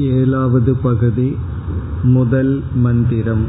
[0.00, 1.30] ஏழாவது பகுதி
[2.14, 3.44] முதல் மந்திரம்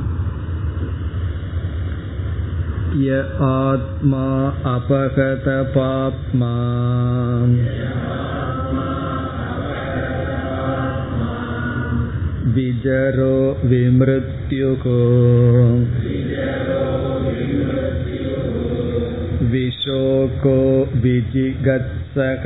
[2.96, 3.14] य
[3.46, 4.26] आत्मा
[4.72, 6.52] अपगतपाप्मा
[12.54, 14.86] विजरो विमृत्युः
[19.50, 20.58] विशोको
[21.02, 22.46] विजिगत्सक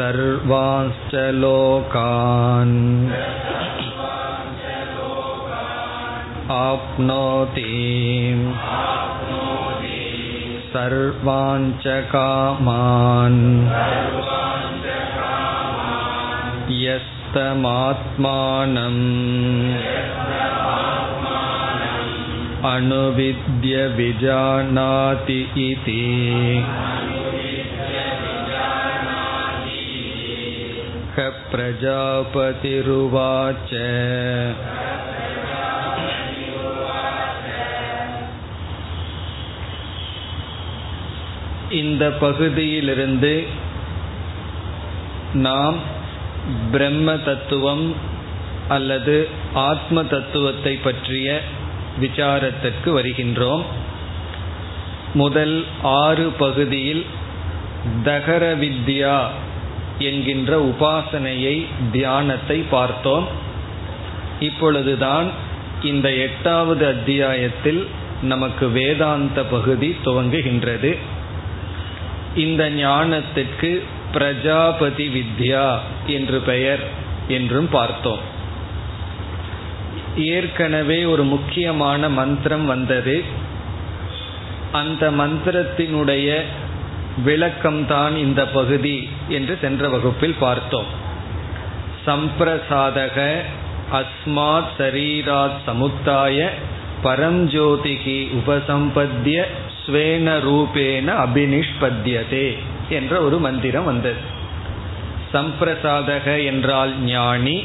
[0.00, 2.76] सर्वांश्च लोकान्
[6.56, 7.62] आप्नोति
[10.72, 13.40] सर्वाञ्च कामान्
[16.82, 17.84] यस्तमात्मानम्
[22.72, 26.02] अनुविद्य विजानाति इति
[31.50, 33.70] प्रजापतिरुवाच
[41.70, 43.46] இந்த பகுதியிலிருந்து
[45.38, 45.76] நாம்
[46.72, 47.94] பிரம்ம தத்துவம்
[48.68, 49.28] அல்லது
[49.62, 51.40] ஆத்ம தத்துவத்தை பற்றிய
[52.00, 53.64] விசாரத்திற்கு வருகின்றோம்
[55.14, 55.64] முதல்
[56.00, 57.06] ஆறு பகுதியில்
[58.04, 59.30] தகர வித்யா
[60.01, 63.27] என்கின்ற உபாசனையை தியானத்தை பார்த்தோம்.
[64.39, 65.29] இப்பொழுதுதான்
[65.83, 67.87] இந்த எட்டாவது அத்தியாயத்தில்
[68.21, 70.97] நமக்கு வேதாந்த பகுதி துவங்குகின்றது.
[72.35, 73.71] இந்த ஞானத்திற்கு
[74.13, 75.67] பிரஜாபதி வித்யா
[76.07, 76.83] என்று பெயர்
[77.27, 78.29] என்றும் பார்த்தோம்.
[80.17, 83.23] ஏற்கனவே ஒரு முக்கியமான மந்திரம் வந்தது.
[84.71, 86.41] அந்த மந்திரத்தினுடைய
[87.25, 89.09] விளக்கம்தான் இந்த பகுதி.
[89.31, 90.85] என்று சென்ற வகுப்பில் பார்த்தோம்.
[92.07, 93.39] சம்பிரசாதக
[93.93, 96.49] அஸ்மாத் சரீராத் சமுத்தாய
[97.03, 99.43] பரஞ்சோதிகி உபசம்பத்திய
[99.85, 102.57] ஸ்வேன ரூபேன அபினிஷ்பத்தியதே
[102.89, 104.19] என்ற ஒரு மந்திரம் வந்தது.
[105.33, 107.63] சம்பிரசாதக என்றால் ஞானி.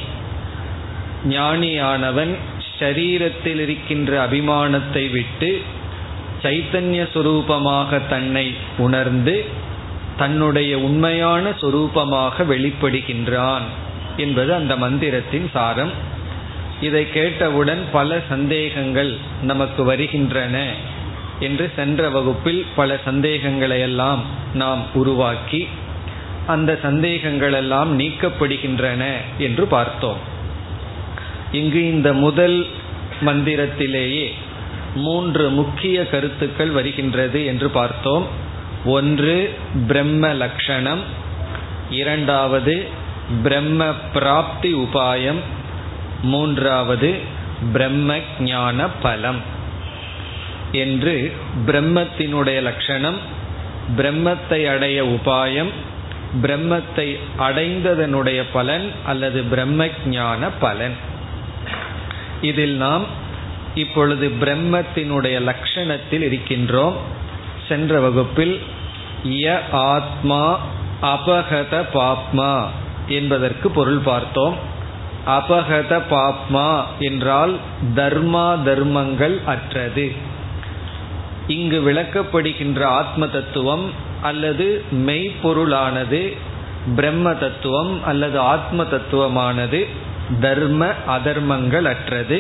[1.28, 2.34] ஞானியானவன்
[2.78, 5.62] ஷரீரத்தில் இருக்கின்ற அபிமானத்தை விட்டு
[6.42, 9.44] சைத்தன்ய சுரூபமாக தன்னை உணர்ந்து
[10.16, 13.66] தன்னுடைய உண்மையான சொரூபமாக வெளிப்படுகின்றான்
[14.16, 15.90] என்பது அந்த மந்திரத்தின் சாரம்.
[16.80, 20.70] இதை கேட்டவுடன் பல சந்தேகங்கள் நமக்கு வருகின்றன
[21.40, 24.22] என்று சென்ற வகுப்பில் பல சந்தேகங்களை எல்லாம்
[24.54, 25.68] நாம் உருவாக்கி
[26.46, 29.04] அந்த சந்தேகங்களெல்லாம் நீக்கப்படுகின்றன
[29.38, 30.20] என்று பார்த்தோம்.
[31.52, 32.66] இங்கு இந்த முதல்
[33.24, 34.32] மந்திரத்திலேயே
[34.94, 38.44] மூன்று முக்கிய கருத்துக்கள் வருகின்றது என்று பார்த்தோம்.
[38.84, 39.54] ஒன்று
[39.86, 41.00] பிரம்ம லக்ஷணம்
[41.90, 42.86] இரண்டாவது
[43.42, 45.40] பிரம்ம பிராப்தி உபாயம்
[46.22, 47.18] மூன்றாவது
[47.72, 49.54] பிரம்ம ஞான பலம்.
[50.72, 51.32] என்று
[51.66, 53.16] பிரம்மத்தினுடைய லட்சணம்
[53.96, 55.70] பிரம்மத்தை அடைய உபாயம்
[56.42, 60.94] பிரம்மத்தை அடைந்ததனுடைய பலன் அல்லது பிரம்ம ஞான பலன்.
[62.42, 63.06] இதில் நாம்
[63.74, 67.14] இப்பொழுது பிரம்மத்தினுடைய லட்சணத்தில் இருக்கின்றோம்.
[67.68, 68.56] சென்ற வகுப்பில்
[69.42, 70.42] ய ஆத்மா
[71.14, 72.52] அபகத பாப்மா
[73.08, 74.56] என்பதற்கு பொருள் பார்த்தோம்.
[75.26, 76.68] அபகத பாப்மா
[76.98, 77.54] என்றால்
[77.94, 80.06] தர்மா தர்மங்கள் அற்றது.
[81.46, 83.86] இங்கு விளக்கப்படுகின்ற ஆத்ம தத்துவம்
[84.22, 86.22] அல்லது மெய்ப்பொருளானது
[86.96, 89.80] பிரம்ம தத்துவம் அல்லது ஆத்ம தத்துவமானது
[90.40, 92.38] தர்ம அதர்மங்கள் அற்றது.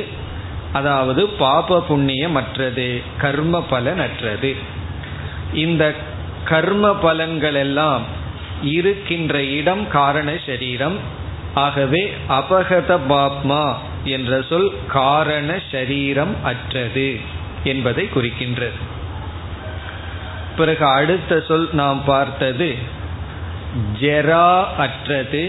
[0.72, 2.88] அதாவது பாப புண்ணியம் அற்றது
[3.18, 4.50] கர்ம பலன் அற்றது.
[5.56, 5.84] இந்த
[6.44, 8.04] கர்ம பலன்கள் எல்லாம்
[8.62, 10.96] இருக்கின்ற இடம் காரண சரீரம்.
[11.54, 13.64] ஆகவே அபகத பாப்மா
[14.04, 17.08] என்ற சொல் காரண சரீரம் அற்றது
[17.64, 18.78] என்பதை குறிக்கின்றது.
[20.56, 22.68] பிறகு அடுத்த சொல் நாம் பார்த்தது
[24.00, 25.42] ஜெரா அற்றது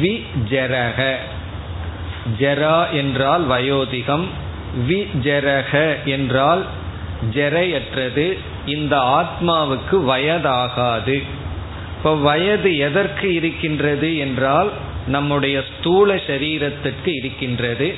[0.00, 0.14] வி
[0.50, 0.98] ஜெரக.
[2.38, 4.26] ஜெரா என்றால் வயோதிகம்
[4.88, 5.72] வி ஜெரக
[6.04, 6.62] என்றால்
[7.34, 8.26] ஜெரையற்றது
[8.66, 11.22] இந்த ஆத்மாவுக்கு வயதாகாது.
[11.96, 14.70] இப்போ வயது எதற்கு இருக்கின்றது என்றால்
[15.06, 17.94] நம்முடைய ஸ்தூல சரீரத்திற்கு இருக்கின்றது.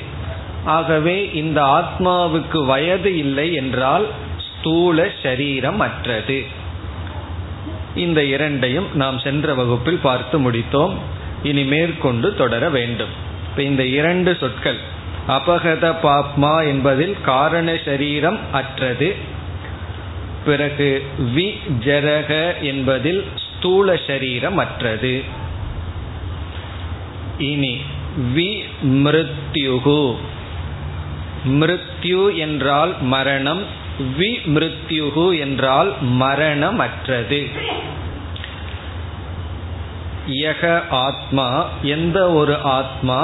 [0.65, 4.05] ஆகவே இந்த ஆத்மாவுக்கு வயது இல்லை என்றால்
[4.47, 6.39] ஸ்தூல சரீரம் அற்றது
[7.95, 10.93] இந்த இரண்டையும் நாம் சென்ற வகுப்பில் பார்த்து முடித்தோம்.
[11.43, 13.13] இனி மேற்கொண்டு தொடர வேண்டும்.
[13.49, 14.79] இப்போ இந்த இரண்டு சொற்கள்
[15.27, 19.15] அபகத பாப்மா என்பதில் காரண சரீரம் அற்றது.
[20.47, 20.89] பிறகு
[21.35, 21.47] வி
[21.85, 25.13] ஜரக என்பதில் ஸ்தூல சரீரம் அற்றது
[27.49, 27.73] இனி
[28.35, 28.49] வி
[29.03, 30.01] மிருத்யுகு.
[31.59, 33.63] மிருத்யு என்றால் மரணம்
[34.19, 35.91] வி மிருத்யுகு என்றால்
[36.21, 37.41] மரணமற்றது.
[40.37, 40.63] யக
[41.01, 41.47] ஆத்மா
[41.91, 43.19] எந்த ஒரு ஆத்மா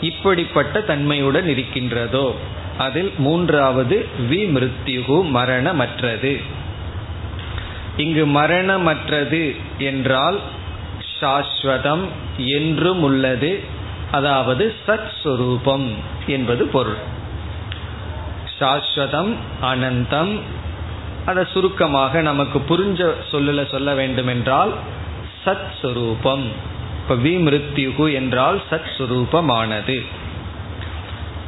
[0.00, 2.26] இப்படிப்பட்ட தன்மையுடன் இருக்கின்றதோ
[2.78, 3.96] அதில் மூன்றாவது
[4.30, 6.40] விமிருத்யுகு மரணமற்றது.
[7.96, 10.40] இங்கு மரணமற்றது என்றால்
[11.20, 12.04] சாஸ்வதம்
[12.36, 13.60] என்றும் உள்ளது
[14.10, 15.88] அதாவது சத் சுரூபம்
[16.26, 17.00] என்பது பொருள்.
[18.60, 19.32] சாஸ்வதம்
[19.62, 20.38] அனந்தம்
[21.26, 24.72] அதை சுருக்கமாக நமக்கு புரிஞ்ச சொல்லல சொல்ல வேண்டுமென்றால்
[25.44, 26.46] சத் சுரூபம்
[27.00, 29.98] இப்போ விமிருத்யுகு என்றால் சத் சுரூபமானது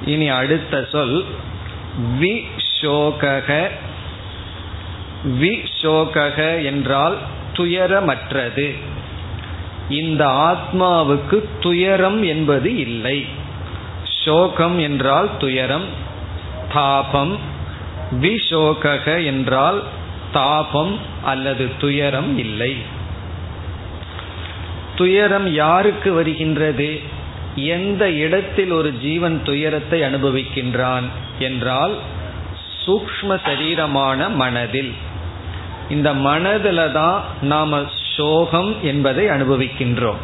[0.04, 1.24] இனி அடுத்த சொல்
[2.20, 3.68] விஷோகக
[5.40, 7.16] விஷோகக என்றால்
[7.52, 8.74] துயரமற்றது.
[9.88, 13.26] இந்த ஆத்மாவுக்கு துயரம் என்பது இல்லை.
[14.02, 15.84] சோகம் என்றால் துயரம்
[16.72, 17.38] தாபம்.
[18.20, 19.82] விஷோகக என்றால்
[20.32, 22.76] தாபம் அல்லது துயரம் இல்லை.
[24.96, 27.00] துயரம் யாருக்கு வருகின்றது?
[27.54, 31.02] எந்த இடத்தில் ஒரு ஜீவன் துயரத்தை அனுபவிக்கின்றான்
[31.38, 31.94] என்றால்
[32.86, 34.92] சூக்ம சரீரமான மனதில்.
[35.88, 40.20] இந்த மனதில் தான் நாம் சோகம் என்பதை அனுபவிக்கின்றோம்.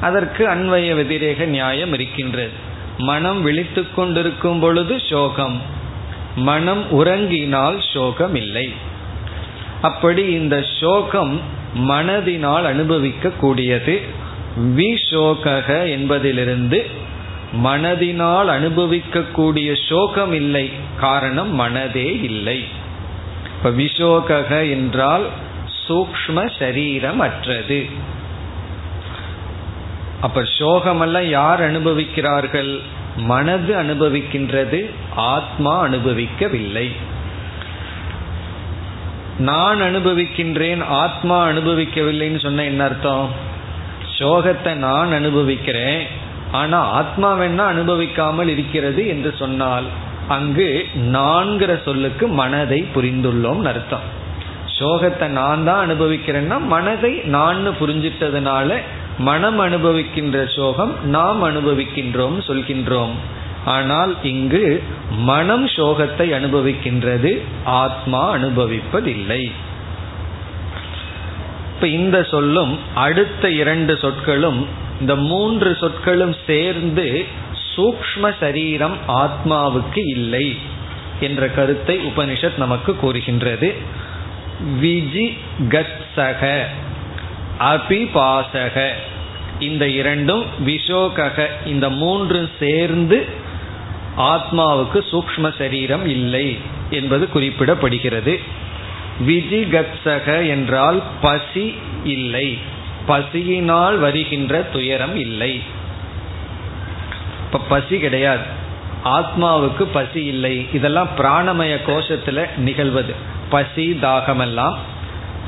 [0.00, 2.50] அதற்கு அன்வய வெதிரேக நியாயம் இருக்கின்றது.
[2.98, 5.60] மனம் விழித்து கொண்டிருக்கும் பொழுது சோகம்.
[6.36, 8.72] மனம் உறங்கினால் சோகம் இல்லை
[9.82, 11.40] அப்படி இந்த சோகம்
[11.88, 14.02] மனதினால் அனுபவிக்க கூடியது
[14.58, 16.86] விஷோக என்பதிலிருந்து
[17.64, 20.70] மனதினால் அனுபவிக்கக்கூடிய சோகம் இல்லை
[21.00, 22.64] காரணம் மனதே இல்லை.
[23.56, 25.26] இப்ப விஷோக என்றால்
[25.88, 27.86] சூக்ம சரீரம் அற்றது
[30.20, 32.80] அப்ப சோகமெல்லாம் யார் அனுபவிக்கிறார்கள்?
[33.16, 36.92] மனது அனுபவிக்கின்றது ஆத்மா அனுபவிக்கவில்லை.
[39.38, 43.50] நான் அனுபவிக்கின்றேன் ஆத்மா அனுபவிக்கவில்லைன்னு சொன்ன என்ன அர்த்தம்?
[44.22, 46.02] சோகத்தை நான் அனுபவிக்கிறேன்
[46.60, 49.86] ஆனா ஆத்மா வேணா அனுபவிக்காமல் இருக்கிறது என்று சொன்னால்
[50.36, 50.66] அங்கு
[51.14, 54.04] நான்கிற சொல்லுக்கு மனதை புரிந்துள்ளோம் அர்த்தம்.
[54.78, 58.78] சோகத்தை நான் தான் அனுபவிக்கிறேன்னா மனதை நான் புரிஞ்சிட்டதுனால
[59.28, 63.14] மனம் அனுபவிக்கின்ற சோகம் நாம் அனுபவிக்கின்றோம் சொல்கின்றோம்.
[63.74, 64.64] ஆனால் இங்கு
[65.30, 67.32] மனம் சோகத்தை அனுபவிக்கின்றது
[67.82, 69.42] ஆத்மா அனுபவிப்பதில்லை.
[71.82, 74.66] இப்ப இந்த சொல்லும் அடுத்த இரண்டு சொற்களும்
[75.00, 77.24] இந்த மூன்று சொற்களும் சேர்ந்து
[77.76, 80.58] சூக்ம சரீரம் ஆத்மாவுக்கு இல்லை
[81.20, 83.74] என்ற கருத்தை உபனிஷத் நமக்கு கூறுகின்றது.
[84.82, 85.26] விஜி
[85.68, 86.62] கத்சக
[87.58, 88.88] அபிபாசக
[89.58, 93.26] இந்த இரண்டும் விஷோகக இந்த மூன்றும் சேர்ந்து
[94.16, 96.58] ஆத்மாவுக்கு சூக்ம சரீரம் இல்லை
[96.90, 98.40] என்பது குறிப்பிடப்படுகிறது.
[99.20, 102.58] விஜிகப்சக என்றால் பசி இல்லை.
[103.06, 105.62] பசியினால் வருகின்ற துயரம் இல்லை.
[107.44, 108.42] இப்ப பசி கிடையாது.
[109.04, 110.66] ஆத்மாவுக்கு பசி இல்லை.
[110.72, 113.14] இதெல்லாம் பிராணமய கோஷத்துல நிகழ்வது.
[113.48, 114.74] பசி தாகமெல்லாம்.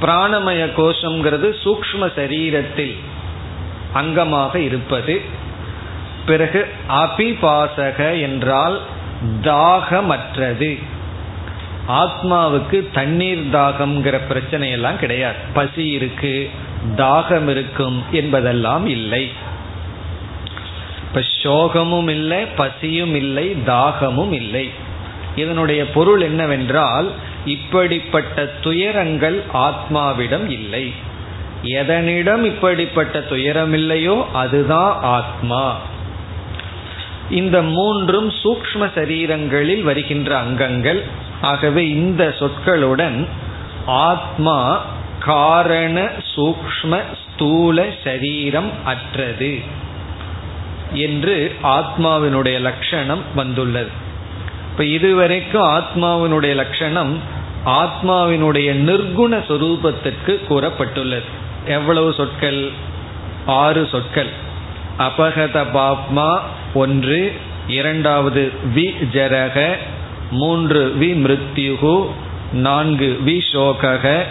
[0.02, 2.98] பிராணமய கோஷம்ங்கிறது சூக்ம சரீரத்தில்
[3.94, 5.20] அங்கமாக இருப்பது.
[6.26, 8.80] பிறகு அபிபாசக என்றால்
[9.42, 10.82] தாகமற்றது.
[11.88, 15.36] ஆத்மாவுக்கு தண்ணீர் தாகம்ங்கிற பிரச்சனை எல்லாம் கிடையாது.
[15.54, 16.50] பசி இருக்கு
[16.96, 19.30] தாகம் இருக்கும் என்பதெல்லாம் இல்லை.
[20.98, 24.70] இப்ப சோகமும் இல்லை பசியும் இல்லை தாகமும் இல்லை.
[25.36, 27.10] இதனுடைய பொருள் என்னவென்றால்
[27.44, 30.92] இப்படிப்பட்ட துயரங்கள் ஆத்மாவிடம் இல்லை.
[31.62, 35.76] எதனிடம் இப்படிப்பட்ட துயரம் இல்லையோ அதுதான் ஆத்மா.
[37.30, 41.04] இந்த மூன்றும் சூக்ம சரீரங்களில் வருகின்ற அங்கங்கள்.
[41.44, 43.26] ஆகவே இந்த சொற்களுடன்
[43.86, 44.84] ஆத்மா
[45.20, 49.60] காரண சூக்ம ஸ்தூல சரீரம் அற்றது
[50.92, 53.90] என்று ஆத்மாவினுடைய லட்சணம் வந்துள்ளது.
[54.70, 57.18] இப்ப இதுவரைக்கும் ஆத்மாவினுடைய லட்சணம்
[57.66, 61.28] ஆத்மாவினுடைய நிர்குண சொரூபத்திற்கு கூறப்பட்டுள்ளது.
[61.66, 62.70] எவ்வளவு சொற்கள்?
[63.46, 64.30] ஆறு சொற்கள்.
[64.98, 66.40] அபகத பாப்மா
[66.74, 67.36] ஒன்று
[67.68, 69.76] இரண்டாவது வி ஜரக
[70.30, 72.06] மூன்று வி மிருத்யுகு
[72.52, 74.22] நான்கு வி சோகக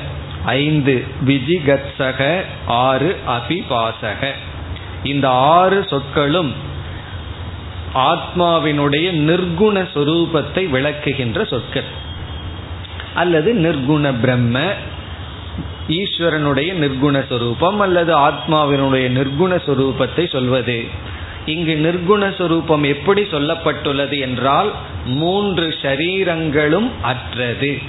[0.45, 4.27] ஐந்து விஜிகத்சக ஆறு அபிபாசக.
[5.03, 6.53] இந்த ஆறு சொற்களும்
[7.95, 12.01] ஆத்மாவினுடைய நிர்குண சொரூபத்தை விளக்குகின்ற சொற்கள்.
[13.13, 14.59] அல்லது நிர்குண பிரம்ம
[15.87, 20.85] ஈஸ்வரனுடைய நிர்குண சொரூபம் அல்லது ஆத்மாவினுடைய நிர்குண சொரூபத்தை சொல்வது.
[21.45, 24.71] இங்கு நிர்குணஸ்வரூபம் எப்படி சொல்லப்பட்டுள்ளது என்றால்
[25.05, 27.79] மூன்று ஷரீரங்களும் அற்றது.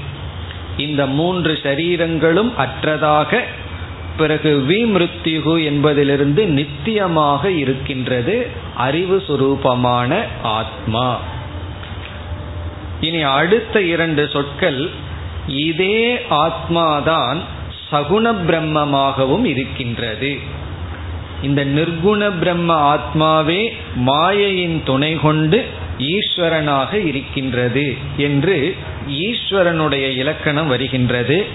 [0.76, 3.40] இந்த மூன்று ஷரீரங்களும் அற்றதாக
[4.16, 8.46] பிறகு விமிருத்யுகு என்பதிலிருந்து நித்தியமாக இருக்கின்றது
[8.76, 11.20] அறிவு சுரூபமான ஆத்மா.
[13.00, 14.90] இனி அடுத்த இரண்டு சொற்கள்
[15.46, 17.40] இதே ஆத்மாதான்
[17.90, 20.62] சகுண பிரம்மமாகவும் இருக்கின்றது.
[21.42, 25.64] இந்த நிர்குண பிரம்ம ஆத்மாவே மாயையின் துணை கொண்டு
[25.98, 28.76] ஈஸ்வரனாக இருக்கின்றது என்று
[29.08, 31.46] ஈஸ்வரனுடைய இலக்கணம் வருகின்றது.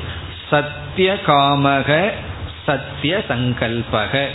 [0.49, 2.09] சத்திய காமக
[2.65, 4.25] சத்திய சங்கல்பக.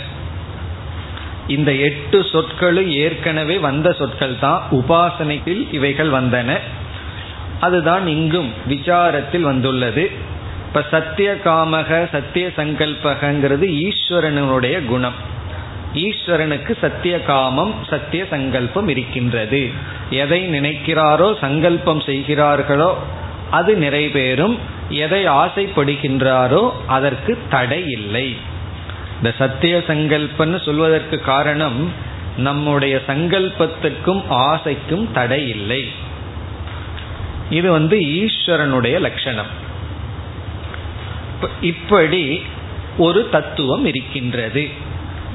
[1.47, 4.67] இந்த எட்டு சொற்களும் ஏற்கனவே வந்த சொற்கள் தான்.
[4.71, 6.59] உபாசனையில் இவைகள் வந்தன.
[7.59, 10.11] அதுதான் இங்கும் விசாரத்தில் வந்துள்ளது.
[10.67, 15.33] இப்ப சத்திய காமக சத்திய சங்கல்பகங்கிறது ஈஸ்வரனுடைய குணம்.
[15.95, 19.71] ஈஸ்வரனுக்கு சத்திய காமம் சத்திய சங்கல்பம் இருக்கின்றது.
[20.09, 22.97] எதை நினைக்கிறாரோ சங்கல்பம் செய்கிறார்களோ
[23.51, 24.55] அது நிறைவேறும்.
[24.89, 28.27] எதை ஆசைப்படுகின்றாரோ அதற்கு தடை இல்லை.
[29.17, 31.79] இந்த சத்திய சங்கல்பன்னு சொல்வதற்கு காரணம்
[32.37, 35.83] நம்முடைய சங்கல்பத்துக்கும் ஆசைக்கும் தடை இல்லை.
[37.49, 39.51] இது வந்து ஈஸ்வரனுடைய லட்சணம்.
[41.61, 42.23] இப்படி
[42.97, 44.63] ஒரு தத்துவம் இருக்கின்றது.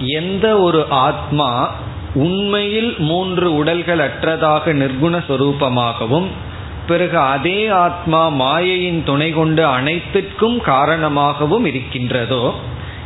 [0.07, 1.71] எந்த ஒரு ஆத்மா
[2.15, 6.27] உண்மையில் மூன்று உடல்கள் அற்றதாக நிர்குண சொரூபமாகவும்
[6.87, 12.55] பிறகு அதே ஆத்மா மாயையின் துணை கொண்டு அனைத்திற்கும் காரணமாகவும் இருக்கின்றதோ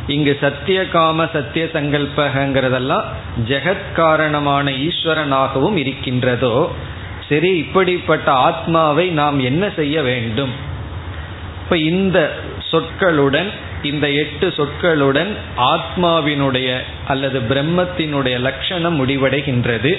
[0.07, 3.03] இங்கு சத்திய காம சத்திய சங்கல்பகங்கிறதெல்லாம்
[3.47, 6.71] ஜெகத் காரணமான ஈஸ்வரனாகவும் இருக்கின்றதோ
[7.29, 10.51] சரி இப்படிப்பட்ட ஆத்மாவை நாம் என்ன செய்ய வேண்டும்?
[11.63, 12.35] இப்ப இந்த
[12.71, 13.51] சொற்களுடன்
[13.85, 16.77] இந்த எட்டு சொற்களுடன் ஆத்மாவினுடைய
[17.07, 19.91] அல்லது பிரம்மத்தினுடைய லட்சணம் முடிவடைகின்றது.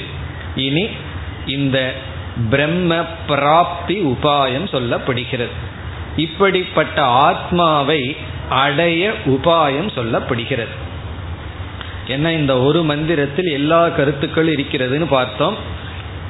[0.55, 0.89] இனி
[1.47, 1.93] இந்த
[2.51, 5.55] பிரம்ம பிராப்தி உபாயம் சொல்லப்படுகிறது.
[6.17, 8.17] இப்படிப்பட்ட ஆத்மாவை
[8.49, 10.75] அடைய உபாயம் சொல்லப்படுகிறது.
[12.07, 15.57] என்ன இந்த ஒரு மந்திரத்தில் எல்லா கருத்துக்களும் இருக்கிறதுன்னு பார்த்தோம்.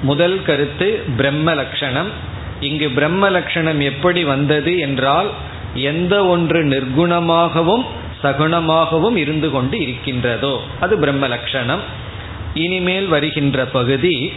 [0.02, 2.10] முதல் கருத்து பிரம்ம லட்சணம்.
[2.60, 5.30] இங்கு பிரம்ம லட்சணம் எப்படி வந்தது என்றால்
[5.76, 7.84] எந்த ஒன்று நிர்குணமாகவும்
[8.22, 11.80] சகுணமாகவும் இருந்து கொண்டு இருக்கின்றதோ அது பிரம்ம லட்சணம்
[12.54, 14.32] இனிமேல் வருகின்ற பகுதி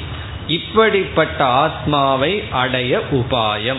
[0.48, 3.78] இப்படிப்பட்ட ஆத்மாவை அடைய உபாயம்.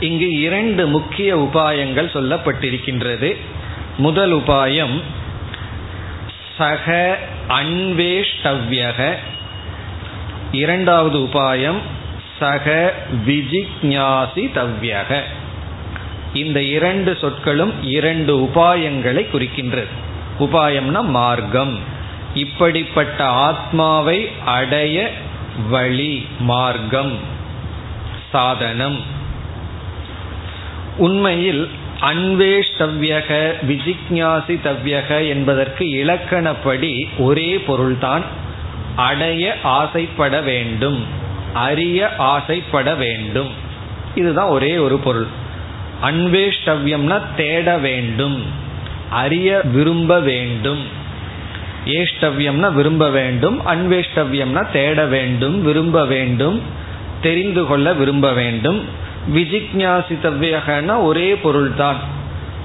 [0.00, 3.36] இங்கு இரண்டு முக்கிய உபாயங்கள் சொல்லப்பட்டிருக்கின்றது.
[3.96, 5.02] முதல் உபாயம்
[6.58, 9.14] சக அன்வேஷ்டவ்யக.
[10.52, 11.78] இரண்டாவது உபாயம்
[12.38, 12.94] சக
[13.26, 15.22] விஜிக்ஞாசி தவ்யக
[16.36, 19.86] இந்த இரண்டு சொற்களும் இரண்டு உபாயங்களை குறிக்கின்றது.
[20.38, 21.78] உபாயம்னா மார்க்கம்.
[22.34, 25.10] இப்படிப்பட்ட ஆத்மாவை அடைய
[25.70, 27.18] வழி மார்க்கம்
[28.32, 29.00] சாதனம்.
[30.96, 38.22] உண்மையில் அன்வேஷ்டவ்யக விஜிக்ஞாசி தவ்யக என்பதற்கு இலக்கணப்படி ஒரே பொருள்தான்.
[38.96, 41.04] அடைய ஆசைப்பட வேண்டும்
[41.52, 43.50] அறிய ஆசைப்பட வேண்டும்.
[44.14, 45.44] இதுதான் ஒரே ஒரு பொருள்.
[46.06, 48.38] அன்வேஷ்டவ்யம்னா தேட வேண்டும்
[49.10, 50.82] அறிய விரும்ப வேண்டும்.
[51.98, 56.58] ஏஷ்டவ்யம்னா விரும்ப வேண்டும் அன்வேஷ்டவ்யம்னா தேட வேண்டும் விரும்ப வேண்டும்
[57.20, 58.80] தெரிந்து கொள்ள விரும்ப வேண்டும்.
[59.34, 62.00] விஜிக்ஞாசித்தவ்யகனா ஒரே பொருள்தான்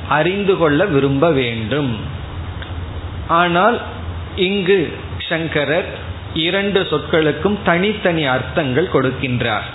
[0.09, 1.91] அறிந்து கொள்ள விரும்ப வேண்டும்.
[3.27, 3.77] ஆனால்
[4.35, 4.79] இங்கு
[5.29, 5.89] சங்கரர்
[6.33, 9.67] இரண்டு சொற்களுக்கும் தனித்தனி அர்த்தங்கள் கொடுக்கின்றார்.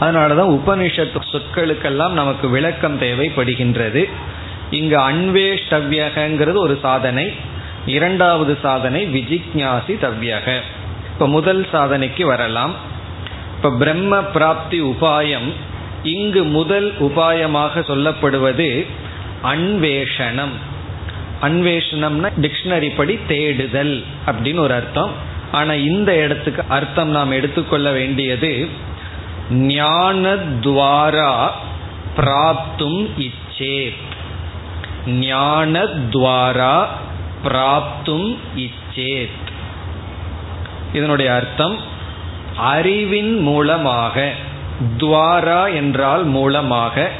[0.00, 4.10] அதனாலதான் உபனிஷத்து சொற்களுக்கெல்லாம் நமக்கு விளக்கம் தேவைப்படுகின்றது.
[4.70, 7.32] இங்கு அன்வேஷ்டவ்யகங்கிறது ஒரு சாதனை
[7.86, 10.60] இரண்டாவது சாதனை விஜிக்ஞாசி தவ்யக.
[11.12, 12.74] இப்ப முதல் சாதனைக்கு வரலாம்.
[13.56, 15.52] இப்ப பிரம்ம பிராப்தி உபாயம்
[16.02, 18.86] இங்கு முதல் உபாயமாக சொல்லப்படுவது
[19.44, 20.54] அன்வேஷணம்.
[21.42, 25.10] அன்வேஷணம்னா டிக்ஷனரி படி தேடுதல் அப்படின்னு ஒரு அர்த்தம்.
[25.52, 28.68] ஆனா இந்த இடத்துக்கு அர்த்தம் நாம் எடுத்துக்கொள்ள வேண்டியது
[29.50, 31.50] ஞானத்வாரா
[32.16, 34.12] பிராப்தும் இச்சேத்.
[35.06, 36.86] ஞானத்வாரா
[37.42, 39.48] பிராப்தும் இச்சேத்.
[40.92, 41.78] இதனுடைய அர்த்தம்
[42.56, 44.32] அறிவின் மூலமாக
[44.96, 47.10] துவாரா என்றால் மூலமாக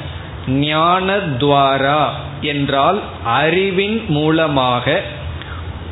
[0.47, 2.09] ஞானத்வாரா
[2.41, 5.03] என்றால் அறிவின் மூலமாக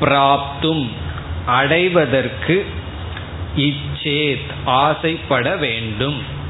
[0.01, 0.91] பிராப்தும்
[1.47, 2.67] அடைவதற்கு
[3.57, 6.41] இச்சேத் ஆசைப்பட வேண்டும்.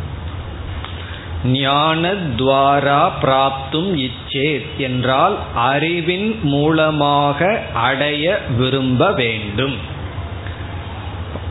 [1.44, 9.74] ஞானத்வாரா பிராப்தும் இச்சேத் என்றால் அறிவின் மூலமாக அடைய விரும்ப வேண்டும்.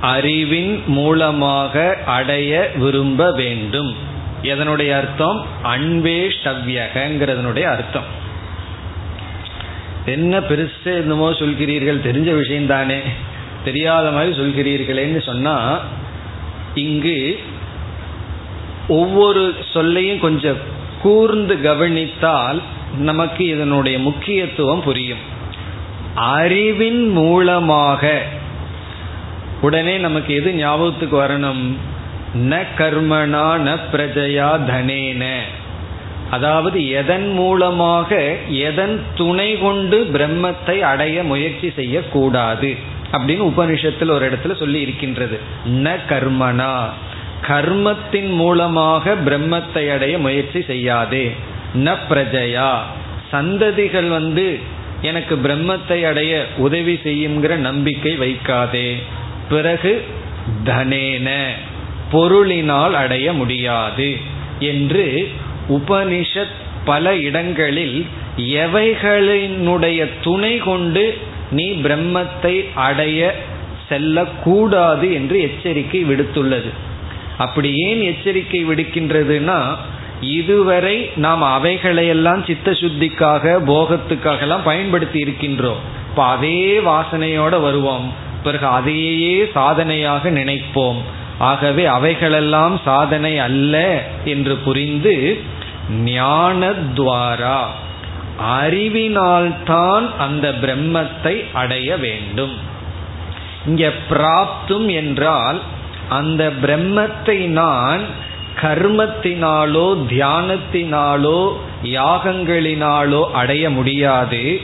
[0.02, 3.96] அறிவின் மூலமாக அடைய விரும்ப வேண்டும்.
[4.44, 5.46] எதனுடைய அர்த்தம்?
[5.64, 8.04] அன்வேஷ்டவ்யகங்கிறதனுடைய அர்த்தம்.
[10.06, 13.00] என்ன பெருசு என்னமோ சொல்கிறீர்கள் தெரிஞ்ச விஷயம்தானே.
[13.64, 15.80] தெரியாத மாதிரி சொல்கிறீர்களேன்னு சொன்னா
[16.76, 17.40] இங்கு
[18.88, 20.58] ஒவ்வொரு சொல்லையும் கொஞ்சம்
[21.02, 22.62] கூர்ந்து கவனித்தால்
[22.98, 25.24] நமக்கு இதனுடைய முக்கியத்துவம் புரியும்.
[26.16, 28.22] அறிவின் மூலமாக
[29.62, 31.64] உடனே நமக்கு எது ஞாபகத்துக்கு வரணும்?
[32.36, 35.40] ந கர்மனா ந பிரஜயா தனேன.
[36.30, 42.78] அதாவது எதன் மூலமாக எதன் துணை கொண்டு பிரம்மத்தை அடைய முயற்சி செய்யக்கூடாது.
[43.12, 45.40] அப்படின்னு உபனிஷத்தில் ஒரு இடத்துல சொல்லி இருக்கின்றது.
[45.68, 46.86] ந கர்மனா.
[47.48, 51.36] கர்மத்தின் மூலமாக பிரம்மத்தை அடைய முயற்சி செய்யாதே.
[51.76, 52.78] ந பிரஜையா.
[53.32, 54.60] சந்ததிகள் வந்து
[55.02, 58.96] எனக்கு பிரம்மத்தை அடைய உதவி செய்யுங்கிற நம்பிக்கை வைக்காதே.
[59.50, 60.04] பிறகு
[60.66, 61.48] தனேன.
[62.12, 64.18] பொருளினால் அடைய முடியாது
[64.60, 65.32] என்று
[65.70, 68.06] உபனிஷத் பல இடங்களில்
[68.38, 71.18] எவைகளினுடைய துணை கொண்டு
[71.52, 73.36] நீ பிரம்மத்தை அடைய
[73.90, 76.72] செல்லக்கூடாது என்று எச்சரிக்கை விடுத்துள்ளது.
[77.38, 79.76] அப்படி ஏன் எச்சரிக்கை விடுக்கின்றதுன்னா
[80.22, 85.82] இதுவரை நாம் அவைகளையெல்லாம் சித்த சுத்திக்காக போகத்துக்காக எல்லாம் பயன்படுத்தி இருக்கின்றோம்.
[86.10, 88.14] இப்போ அதே வாசனையோட வருவோம்.
[88.44, 91.02] பிறகு அதையே சாதனையாக நினைப்போம்.
[91.38, 95.42] ஆகவே அவைகளெல்லாம் சாதனை அல்ல என்று புரிந்து
[96.06, 97.62] ஞானத்வாரா
[98.60, 102.56] அறிவினால்தான் அந்த பிரம்மத்தை அடைய வேண்டும்.
[103.66, 105.60] இங்க பிராப்தும் என்றால்
[106.10, 108.02] அந்த பிரம்மத்தை நான்
[108.62, 111.42] கர்மத்தினாலோ தியானத்தினாலோ
[111.84, 114.62] யாகங்களினாலோ அடைய முடியாது.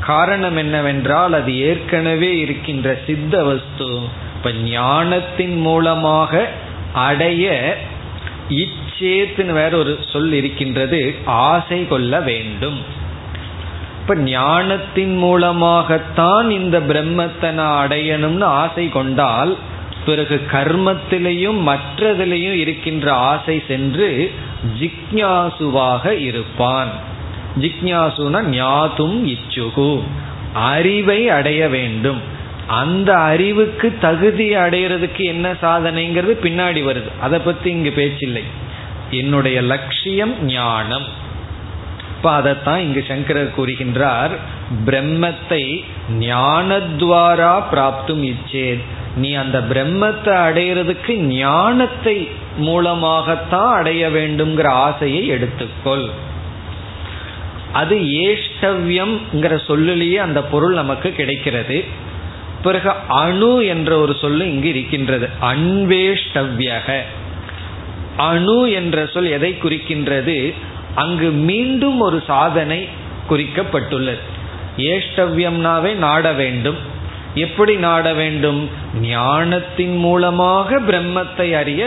[0.00, 3.90] காரணம் என்னவென்றால் அது ஏற்கனவே இருக்கின்ற சித்த வஸ்து.
[4.36, 6.48] இப்ப ஞானத்தின் மூலமாக
[6.92, 7.76] அடைய
[8.48, 12.78] இச்சேத்துன்னு வேற ஒரு சொல் இருக்கின்றது ஆசை கொள்ள வேண்டும்.
[14.08, 19.56] இப்ப ஞானத்தின் மூலமாகத்தான் இந்த பிரம்மத்தை நான் அடையணும்னு ஆசை கொண்டால்
[20.06, 24.32] பிறகு கர்மத்திலையும் மற்றதிலையும் இருக்கின்ற ஆசை சென்று
[24.78, 26.88] ஜிக்ஞாசுவாக இருப்பான்.
[27.60, 30.02] ஜிக்ஞாசுன ஞாதும் இச்சுகு.
[30.52, 32.20] அறிவை அடைய வேண்டும்.
[32.66, 37.10] அந்த அறிவுக்கு தகுதி அடையிறதுக்கு என்ன சாதனைங்கிறது பின்னாடி வருது.
[37.20, 38.42] அதை பத்தி இங்கு பேச்சில்லை.
[39.10, 41.24] என்னுடைய லட்சியம் ஞானம்.
[42.16, 44.30] இப்ப அதைத்தான் இங்கு சங்கரர் கூறுகின்றார்
[44.86, 45.84] பிரம்மத்தை
[46.20, 48.80] ஞானத்வாரா பிராப்தும் இச்சேத்.
[49.16, 56.10] நீ அந்த பிரம்மத்தை அடையிறதுக்கு ஞானத்தை மூலமாகத்தான் அடைய வேண்டும்ங்கிற ஆசையை எடுத்துக்கொள்.
[57.72, 61.84] அது ஏஷ்டவ்யம்ங்கிற சொல்லிலேயே அந்த பொருள் நமக்கு கிடைக்கிறது.
[62.62, 65.28] பிறகு அணு என்ற ஒரு சொல்லு இங்கு இருக்கின்றது.
[65.42, 67.00] அன்வேஷ்டவ்யக.
[68.16, 70.52] அணு என்ற சொல் எதை குறிக்கின்றது?
[70.96, 72.80] அங்கு மீண்டும் ஒரு சாதனை
[73.30, 74.24] குறிக்கப்பட்டுள்ளது.
[74.76, 76.80] ஏஷ்டவ்யம்னாவே நாட வேண்டும்.
[77.34, 78.60] எப்படி நாட வேண்டும்?
[79.00, 81.82] ஞானத்தின் மூலமாக பிரம்மத்தை அறிய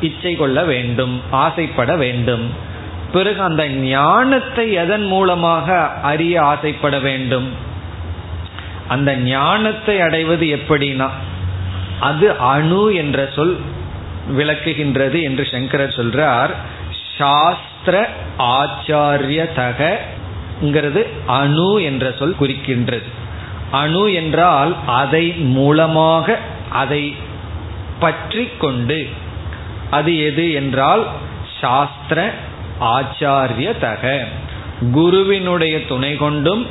[0.00, 2.44] இச்சை கொள்ள வேண்டும் ஆசைப்பட வேண்டும்.
[3.12, 5.76] பிறகு அந்த ஞானத்தை எதன் மூலமாக
[6.12, 7.48] அறிய ஆசைப்பட வேண்டும்?
[8.88, 11.08] அந்த ஞானத்தை அடைவது எப்படின்னா
[12.00, 13.56] அது அணு என்ற சொல்
[14.36, 16.52] விளக்குகின்றது என்று சங்கரர் சொல்றார்.
[17.22, 18.08] சாஸ்திர
[18.52, 21.06] ஆச்சாரியதகிறது
[21.40, 23.04] அணு என்ற சொல் குறிக்கின்றது.
[23.70, 26.38] அணு என்றால் அதை மூலமாக
[26.82, 27.14] அதை
[27.98, 29.06] பற்றி கொண்டு
[29.90, 31.06] அது எது என்றால்
[31.60, 32.32] சாஸ்திர
[32.96, 34.26] ஆச்சாரியதக.
[34.92, 36.66] குருவினுடைய துணை கொண்டும்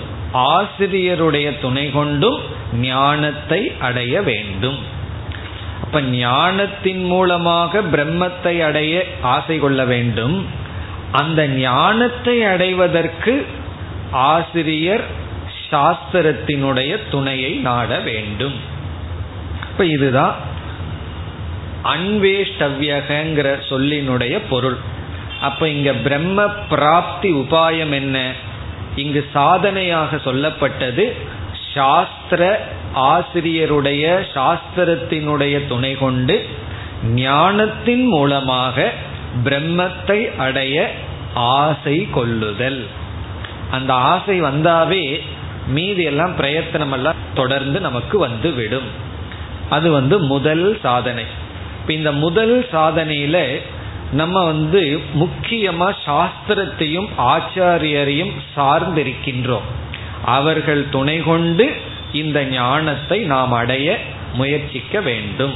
[0.51, 2.39] ஆசிரியருடைய துணை கொண்டும்
[2.81, 4.99] ஞானத்தை அடைய வேண்டும்.
[5.93, 10.45] அப்ப ஞானத்தின் மூலமாக பிரம்மத்தை அடைய ஆசை கொள்ள வேண்டும்.
[11.11, 13.45] அந்த ஞானத்தை அடைவதற்கு
[14.11, 15.03] ஆசிரியர்
[15.71, 18.55] சாஸ்திரத்தினுடைய துணையை நாட வேண்டும்.
[19.71, 20.35] இப்ப இதுதான்
[21.83, 24.77] அன்வேஷ்டவ்யகங்கிற சொல்லினுடைய பொருள்.
[25.41, 28.31] அப்ப இங்க பிரம்ம பிராப்தி உபாயம் என்ன?
[28.95, 31.13] இங்கு சாதனையாக சொல்லப்பட்டது
[31.73, 36.47] சாஸ்திர ஆசிரியருடைய சாஸ்திரத்தினுடைய துணை கொண்டு
[37.03, 38.91] ஞானத்தின் மூலமாக
[39.43, 40.91] பிரம்மத்தை அடைய
[41.33, 42.87] ஆசை கொள்ளுதல்.
[43.71, 45.21] அந்த ஆசை வந்தாவே
[45.67, 48.89] மீதி எல்லாம் பிரயத்தனம் எல்லாம் தொடர்ந்து நமக்கு வந்து விடும்
[49.69, 51.25] அது வந்து முதல் சாதனை.
[51.79, 53.61] இப்போ இந்த முதல் சாதனையில
[54.11, 59.67] நம்ம வந்து முக்கியமா சாஸ்திரத்தையும் ஆச்சாரியரையும் சார்ந்திருக்கின்றோம்.
[60.25, 61.71] அவர்கள் துணை கொண்டு
[62.13, 63.99] இந்த ஞானத்தை நாம் அடைய
[64.33, 65.53] முயற்சிக்க வேண்டும்.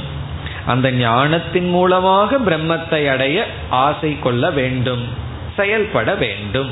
[0.66, 5.08] அந்த ஞானத்தின் மூலமாக பிரம்மத்தை அடைய ஆசை கொள்ள வேண்டும்
[5.56, 6.70] செயல்பட வேண்டும்.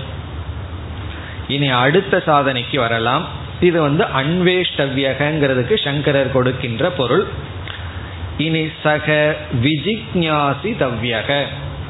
[1.48, 3.26] இனி அடுத்த சாதனைக்கு வரலாம்.
[3.60, 7.26] இது வந்து அன்வேஷ்டவியகங்கிறதுக்கு சங்கரர் கொடுக்கின்ற பொருள்.
[8.38, 11.42] இனி சக விஜிக்ஞாசி தவ்யக.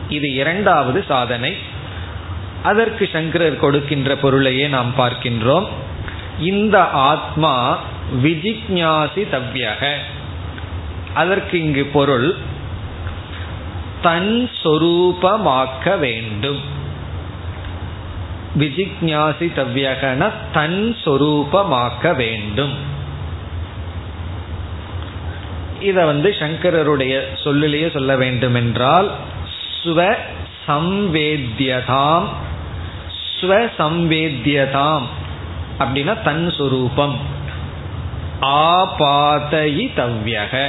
[0.09, 1.57] இது இரண்டாவது சாதனை.
[2.62, 5.66] அதற்கு சங்கரர் கொடுக்கின்ற பொருளையே நாம் பார்க்கின்றோம்.
[6.38, 7.79] இந்த ஆத்மா
[8.23, 9.94] விஜிக்ஞாசி தவ்யக.
[11.14, 12.37] அதற்கு இங்கு பொருள்
[14.03, 16.61] தன் சொரூபமாக்க வேண்டும்.
[18.59, 22.92] விஜிக்ஞாசி தவ்யகன தன் சொரூபமாக்க வேண்டும்.
[25.81, 29.11] இத வந்து சங்கரருடைய சொல்லிலேயே சொல்ல வேண்டும் என்றால்
[29.85, 30.16] ஸ்வ
[30.66, 32.27] சம்வேத்தியதாம்
[33.40, 35.05] ஸ்வ சம்வேத்தியதாம்
[35.79, 37.17] அப்படின்னா தன் சுரூபம்.
[38.41, 40.69] ஆபாதயி தவ்யக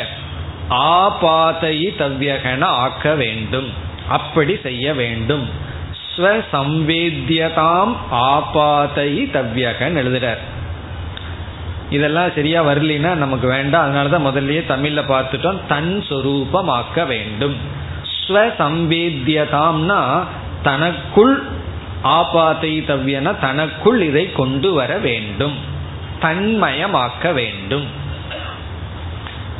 [0.69, 3.69] ஆபாதயி தவ்யகன ஆக்க வேண்டும்.
[4.09, 5.49] அப்படி செய்ய வேண்டும்.
[6.15, 10.37] ஸ்வசம்வேத்தியதாம் ஆபாதயி தவ்யகன் எழுதுறார்.
[11.89, 13.85] இதெல்லாம் சரியா வரலினா நமக்கு வேண்டாம்.
[13.85, 15.59] அதனாலதான் முதல்லயே தமிழ்ல பார்த்துட்டோம்.
[15.67, 17.55] தன் சொரூபமாக்க வேண்டும்.
[18.27, 20.23] ஸ்வசம்வேத்தியதாம்னா
[20.63, 21.47] தனக்குள்
[22.03, 25.57] ஆபாத்தை தவ்யன தனக்குள் இதை கொண்டு வர வேண்டும்.
[26.21, 27.87] தன்மயமாக்க வேண்டும்.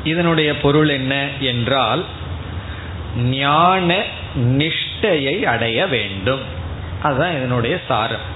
[0.03, 2.05] இதனுடைய பொருள் என்ன என்றால்
[3.17, 4.03] ஞான
[4.39, 6.41] நிஷ்டையை அடைய வேண்டும்.
[7.03, 8.33] அதுதான் இதனுடைய சாரம்.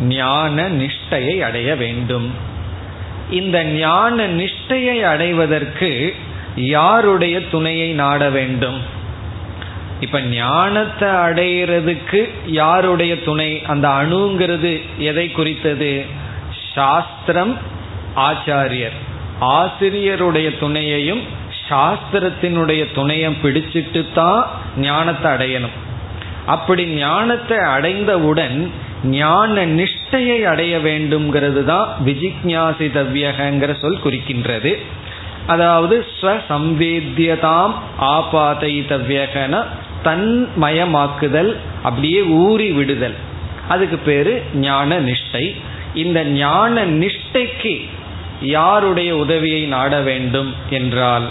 [0.00, 2.34] ஞான நிஷ்டையை அடைய வேண்டும்.
[3.30, 6.14] இந்த ஞான நிஷ்டையை அடைவதற்கு
[6.56, 8.80] யாருடைய துணையை நாட வேண்டும்?
[10.00, 13.62] இப்ப ஞானத்தை அடையிறதுக்கு யாருடைய துணை?
[13.66, 16.04] அந்த அணுங்கிறது எதை குறித்தது?
[16.74, 17.56] சாஸ்திரம்
[18.16, 18.96] ஆச்சாரியர்.
[19.40, 21.22] ஆசிரியருடைய துணையையும்
[21.68, 25.76] சாஸ்திரத்தினுடைய துணையும் பிடிச்சிட்டு தான் ஞானத்தை அடையணும்.
[26.46, 28.72] அப்படி ஞானத்தை அடைந்தவுடன்
[29.04, 34.72] ஞான நிஷ்டையை அடைய வேண்டும்ங்கிறது தான் விஜிக்ஞாசிதவ்யகங்கிற சொல் குறிக்கின்றது.
[35.46, 39.62] அதாவது ஸ்வசம்வேத்தியதாம் ஆபாதைதவ்யகன
[40.04, 43.14] தன்மயமாக்குதல் அப்படியே ஊறி விடுதல்.
[43.68, 45.60] அதுக்கு பேரு ஞான நிஷ்டை.
[45.94, 47.88] இந்த ஞான நிஷ்டைக்கு
[48.40, 51.28] யாருடைய உதவியை நாட வேண்டும் என்றால்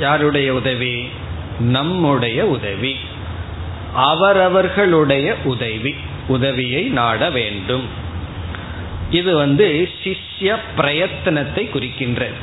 [0.00, 1.08] யாருடைய உதவி?
[1.60, 2.96] நம்முடைய உதவி.
[3.94, 5.94] அவரவர்களுடைய உதவி
[6.28, 7.88] உதவியை நாட வேண்டும்.
[9.10, 12.38] இது வந்து சிஷ்ய பிரயத்தனத்தை குறிக்கின்றது.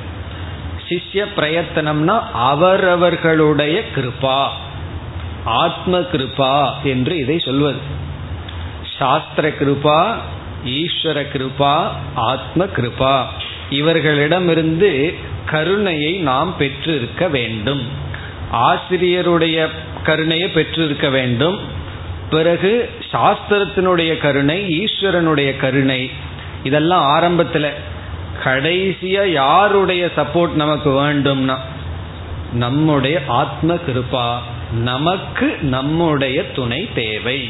[0.88, 4.48] சிஷ்ய பிரயத்தனம்னா அவரவர்களுடைய கிருபா.
[5.46, 7.78] ஆத்ம கிருபா என்று இதை சொல்வது.
[8.98, 10.14] சாஸ்திர கிருபா
[10.66, 13.24] ஈஸ்வர கிருபா ஆத்ம கிருபா.
[13.70, 15.14] இவர்களிடமிருந்து
[15.46, 17.82] கருணையை நாம் பெற்றிருக்க வேண்டும்.
[18.54, 19.68] ஆசிரியருடைய
[20.04, 21.60] கருணையை பெற்றிருக்க வேண்டும்.
[22.30, 26.10] பிறகு சாஸ்திரத்தினுடைய கருணை ஈஸ்வரனுடைய கருணை.
[26.64, 27.74] இதெல்லாம் ஆரம்பத்தில்.
[28.44, 31.58] கடைசியா யாருடைய சப்போர்ட் நமக்கு வேண்டும்னா
[32.54, 34.38] நம்முடைய ஆத்ம கிருப்பா
[34.72, 37.50] நமக்கு நம்முடைய துணை தேவை.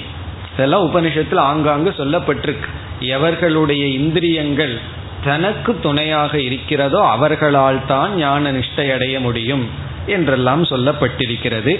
[0.53, 2.69] இதெல்லாம் உபனிஷத்தில் ஆங்காங்கு சொல்லப்பட்டிருக்கு.
[2.99, 4.79] எவர்களுடைய இந்திரியங்கள்
[5.23, 9.69] தனக்கு துணையாக இருக்கிறதோ அவர்களால் தான் ஞான நிஷ்டை அடைய முடியும்
[10.07, 11.79] என்றெல்லாம் சொல்லப்பட்டிருக்கிறது.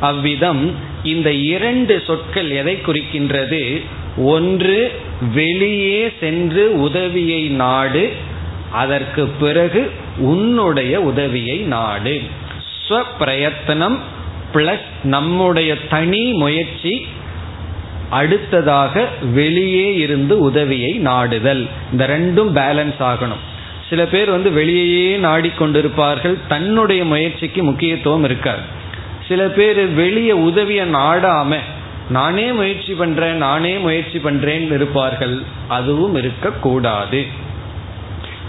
[0.00, 3.82] அவ்விதம் இந்த இரண்டு சொற்கள் எதை குறிக்கின்றது?
[4.16, 5.00] ஒன்று
[5.34, 8.12] வெளியே சென்று உதவியை நாடு
[8.72, 12.20] அதற்கு பிறகு உன்னுடைய உதவியை நாடு.
[12.88, 13.98] ஸ்வப்பிரயத்தனம்
[14.54, 17.06] பிளஸ் நம்முடைய தனி முயற்சி
[18.10, 21.68] அடுத்ததாக வெளியே இருந்து உதவியை நாடுதல்.
[21.92, 23.44] இந்த ரெண்டும் பேலன்ஸ் ஆகணும்.
[23.88, 26.36] சில பேர் வந்து வெளியே நாடிக்கொண்டிருப்பார்கள்.
[26.48, 28.60] தன்னுடைய முயற்சிக்கு முக்கியத்துவம் இருக்காது.
[29.28, 31.56] சில பேர் வெளியே உதவியை நாடாம
[32.10, 35.42] நானே முயற்சி பண்றேன் நானே முயற்சி பண்றேன் இருப்பார்கள்.
[35.68, 37.26] அதுவும் இருக்கக்கூடாது.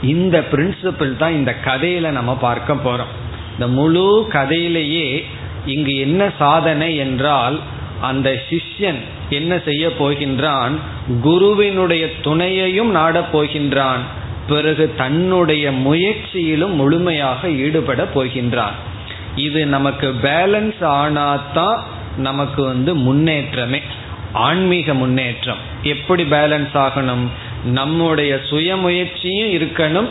[0.03, 3.13] இந்த பிரின்சிபிள் தான் இந்த கதையில நம்ம பார்க்க போறோம்.
[3.53, 5.25] இந்த முழு கதையிலேயே
[5.67, 7.60] இங்கு என்ன சாதனை என்றால்
[8.01, 8.99] அந்த சிஷ்யன்
[9.30, 10.71] என்ன செய்ய போகின்றான்?
[11.21, 13.99] குருவினுடைய துணையையும் நாடப் போகின்றான்.
[14.47, 18.75] பிறகு தன்னுடைய முயற்சியிலும் முழுமையாக ஈடுபட போகின்றான்.
[19.36, 21.80] இது நமக்கு பேலன்ஸ் ஆனாதான்
[22.17, 23.82] நமக்கு வந்து முன்னேற்றமே.
[24.34, 25.58] ஆன்மீக முன்னேற்றம்.
[25.84, 27.27] எப்படி பேலன்ஸ் ஆகணும்?
[27.65, 30.08] நம்முடைய சுயமுயற்சியும் இருக்கணும்.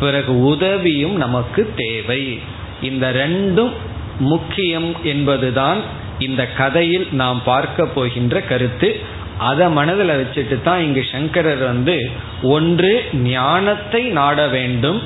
[0.00, 2.40] பிறகு உதவியும் நமக்கு தேவை.
[2.82, 3.72] இந்த ரெண்டும்
[4.18, 5.78] முக்கியம் என்பதுதான்
[6.18, 9.00] இந்த கதையில் நாம் பார்க்க போகின்ற கருத்து.
[9.38, 12.10] அதை மனதில் வச்சுட்டு தான் இங்கு சங்கரர் வந்து
[12.42, 15.02] ஒன்று ஞானத்தை நாட வேண்டும்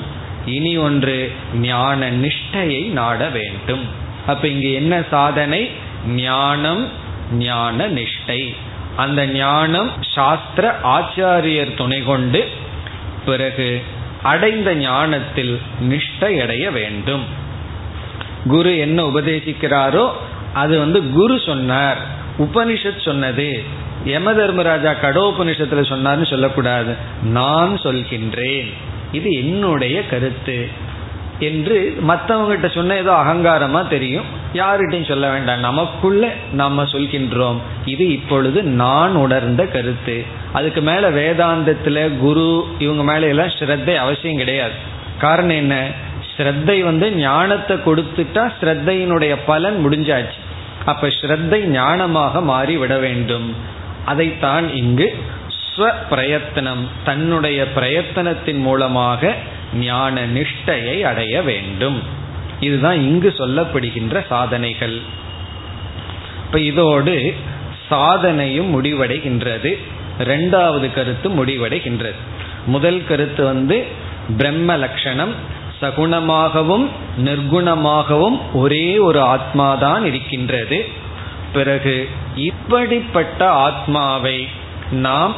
[0.46, 3.80] இனி ஒன்று ஞான நிஷ்டையை நாட வேண்டும்.
[4.26, 5.70] அப்ப இங்கு என்ன சாதனை?
[6.06, 6.88] ஞானம்
[7.32, 8.54] ஞான நிஷ்டை.
[8.96, 12.48] அந்த ஞானம் சாஸ்திர ஆச்சாரியர் துணை கொண்டு
[13.26, 13.82] பிறகு
[14.22, 17.40] அடைந்த ஞானத்தில் நிஷ்டை அடைய வேண்டும்.
[18.46, 20.10] குரு என்ன உபதேசிக்கிறாரோ
[20.52, 21.98] அது வந்து குரு சொன்னார்.
[22.38, 23.62] உபனிஷத் சொன்னது.
[24.04, 26.94] யம தர்மராஜா கடோபனிஷத்துல சொன்னார்னு சொல்லக்கூடாது.
[27.22, 28.72] நான் சொல்கின்றேன்.
[29.12, 30.68] இது என்னுடைய கருத்து
[31.38, 34.24] என்று மற்றவங்ககிட்ட சொன்ன ஏதோ அகங்காரமா தெரியும்.
[34.52, 35.60] யார்கிட்டையும் சொல்ல வேண்டாம்.
[35.60, 37.56] நமக்குள்ள நம்ம சொல்கின்றோம்.
[37.84, 40.24] இது இப்பொழுது நான் உணர்ந்த கருத்து.
[40.52, 44.72] அதுக்கு மேல வேதாந்தத்துல குரு இவங்க மேல எல்லாம் ஸ்ரத்தை அவசியம் கிடையாது.
[45.18, 45.86] காரணம் என்ன?
[46.32, 50.40] ஸ்ரத்தை வந்து ஞானத்தை கொடுத்துட்டா ஸ்ரத்தையினுடைய பலன் முடிஞ்சாச்சு.
[50.84, 53.54] அப்ப ஸ்ரத்தை ஞானமாக மாறி விட வேண்டும்.
[54.04, 55.16] அதைத்தான் இங்கு
[55.76, 59.34] ஸ்வ பிரயத்தனம் தன்னுடைய பிரயத்தனத்தின் மூலமாக
[59.74, 62.02] ஞான நிஷ்டையை அடைய வேண்டும்.
[62.60, 65.00] இதுதான் இங்கு சொல்லப்படுகின்ற சாதனைகள்.
[66.44, 67.34] இப்ப இதோடு
[67.90, 69.70] சாதனையும் முடிவடைகின்றது.
[70.18, 72.20] ரெண்டாவது கருத்து முடிவடைகின்றது.
[72.66, 73.86] முதல் கருத்து வந்து
[74.36, 76.88] பிரம்ம லட்சணம் சகுணமாகவும்
[77.24, 80.88] நிர்குணமாகவும் ஒரே ஒரு ஆத்மாதான் இருக்கின்றது.
[81.52, 84.48] பிறகு இப்படிப்பட்ட ஆத்மாவை
[84.90, 85.34] நாம்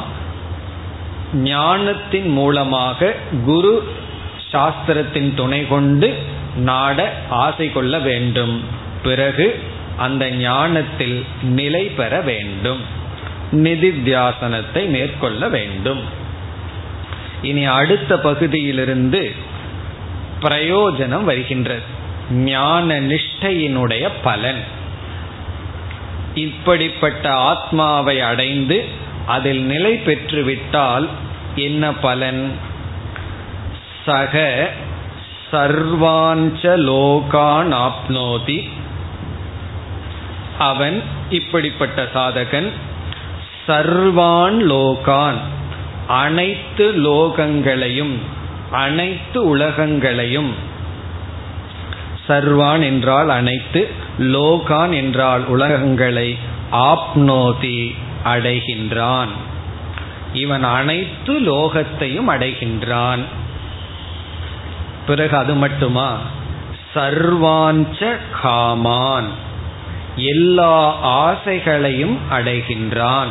[1.33, 3.13] ஞானத்தின் மூலமாக
[3.45, 3.87] குரு
[4.51, 6.15] சாஸ்திரத்தின் துணை கொண்டு
[6.55, 8.63] நாட ஆசை கொள்ள வேண்டும்.
[9.03, 9.59] பிறகு
[9.97, 12.79] அந்த ஞானத்தில் நிலை பெற வேண்டும்.
[13.51, 16.01] நிதித்தியாசனத்தை மேற்கொள்ள வேண்டும்.
[17.41, 19.53] இனி அடுத்த பகுதியிலிருந்து
[20.45, 21.81] பிரயோஜனம் வருகின்றது.
[22.31, 24.63] ஞான நிஷ்டையினுடைய பலன்.
[26.35, 28.85] இப்படிப்பட்ட ஆத்மாவை அடைந்து
[29.25, 31.07] அதில் நிலை பெற்றுவிட்டால்
[31.55, 32.51] என்ன பலன்?
[34.05, 34.69] சக
[35.51, 38.69] சர்வாஞ்ச லோகான் ஆப்னோதி.
[40.57, 42.69] அவன் இப்படிப்பட்ட சாதகன்.
[43.67, 45.37] சர்வான் லோகான்.
[46.07, 48.34] அனைத்து லோகங்களையும்
[48.71, 50.53] அனைத்து உலகங்களையும்
[52.27, 56.37] சர்வான் என்றால் அனைத்து லோகான் என்றால் உலகங்களை
[56.71, 59.27] ஆப்னோதி அடைகின்றான்.
[60.33, 63.19] இவன் அனைத்து லோகத்தையும் அடைகின்றான்.
[65.07, 66.17] பிறகு அது மட்டுமா?
[66.95, 69.27] சர்வாஞ்ச காமான்.
[70.15, 73.29] எல்லா ஆசைகளையும் அடைகின்றான்.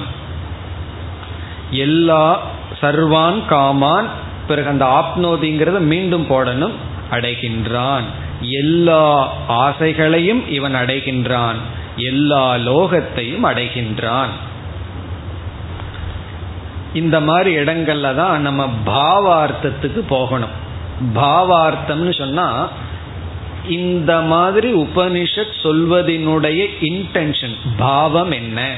[1.71, 2.43] எல்லா
[2.81, 6.73] சர்வான் காமான் பிறகு அந்த ஆப்னோதிங்கிறத மீண்டும் போடணும்.
[7.11, 8.03] அடைகின்றான்.
[8.41, 11.57] எல்லா ஆசைகளையும் இவன் அடைகின்றான்.
[11.97, 14.29] எல்லா லோகத்தையும் அடைகின்றான்.
[16.95, 20.63] இந்த மாதிரி இடங்கள்ல தான் நம்ம பாவார்த்தத்துக்கு போகணும்.
[21.15, 22.69] பாவார்த்தம்னு சொன்னா
[23.69, 28.75] இந்த மாதிரி உபனிஷத் சொல்வதனுடைய இன்டென்ஷன் பாவம் என்ன?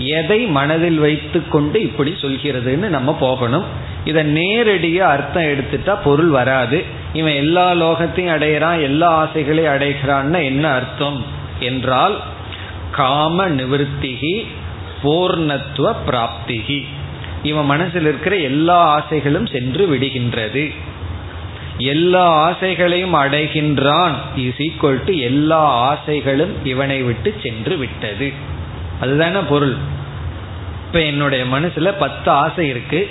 [0.00, 3.64] எதை மனதில் வைத்து கொண்டு இப்படி சொல்கிறதுன்னு நம்ம போகணும்.
[4.04, 6.84] இதை நேரடியாக அர்த்தம் எடுத்துட்டா பொருள் வராது.
[7.12, 11.24] இவன் எல்லா லோகத்தையும் அடையிறான் எல்லா ஆசைகளையும் அடைகிறான்னு என்ன அர்த்தம்?
[11.58, 12.20] என்றால்
[12.90, 14.46] காம நிவர்த்திகி
[15.02, 16.86] பூர்ணத்துவ பிராப்திகி.
[17.42, 20.70] இவன் மனசில் இருக்கிற எல்லா ஆசைகளும் சென்று விடுகின்றது.
[21.78, 28.58] எல்லா ஆசைகளையும் அடைகின்றான் இஸ் ஈக்குவல் டு எல்லா ஆசைகளும் இவனை விட்டு சென்று விட்டது.
[29.00, 29.74] அதுதானே பொருள்.
[30.86, 33.10] இப்ப என்னுடைய மனசுல பத்து ஆசை இருக்கு.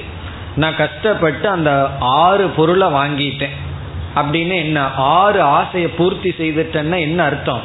[0.55, 3.57] நான் கஷ்டப்பட்டு அந்த ஆறு பொருளை வாங்கிட்டேன்.
[4.15, 7.61] அப்படின்னு என்ன ஆறு ஆசையை பூர்த்தி செய்துட்டேன்னா என்ன அர்த்தம்?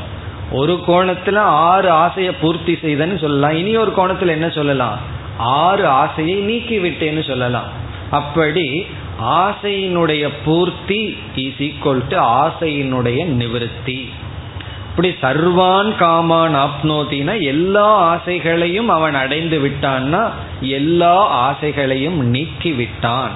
[0.53, 3.57] ஒரு கோணத்துல ஆறு ஆசையை பூர்த்தி செய்தன்னு சொல்லலாம்.
[3.57, 4.99] இனி ஒரு கோணத்துல என்ன சொல்லலாம்?
[5.39, 7.65] ஆறு ஆசையை நீக்கி விட்டேன்னு சொல்லலாம்.
[8.11, 8.87] அப்படி
[9.23, 14.09] ஆசையினுடைய பூர்த்தி இஸ் ஈக்குவல் டு ஆசையினுடைய நிவிருத்தி.
[14.97, 20.31] இப்படி சர்வான் காமான் ஆப்னோத்தினா எல்லா ஆசைகளையும் அவன் அடைந்து விட்டான்னா
[20.61, 23.31] எல்லா ஆசைகளையும் நீக்கி விட்டான்.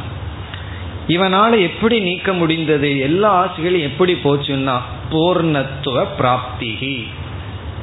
[1.09, 2.99] இவனால எப்படி நீக்க முடிந்தது?
[2.99, 4.79] எல்லா ஆசைகளும் எப்படி போச்சுன்னா
[5.11, 7.07] பூர்ணத்துவ பிராப்திகி.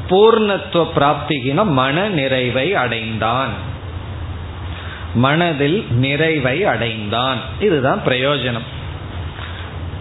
[0.09, 3.53] பூர்ணத்துவ பிராப்திகினா மன நிறைவை அடைந்தான்.
[5.13, 7.37] மனதில் நிறைவை அடைந்தான்.
[7.59, 8.67] இதுதான் பிரயோஜனம்.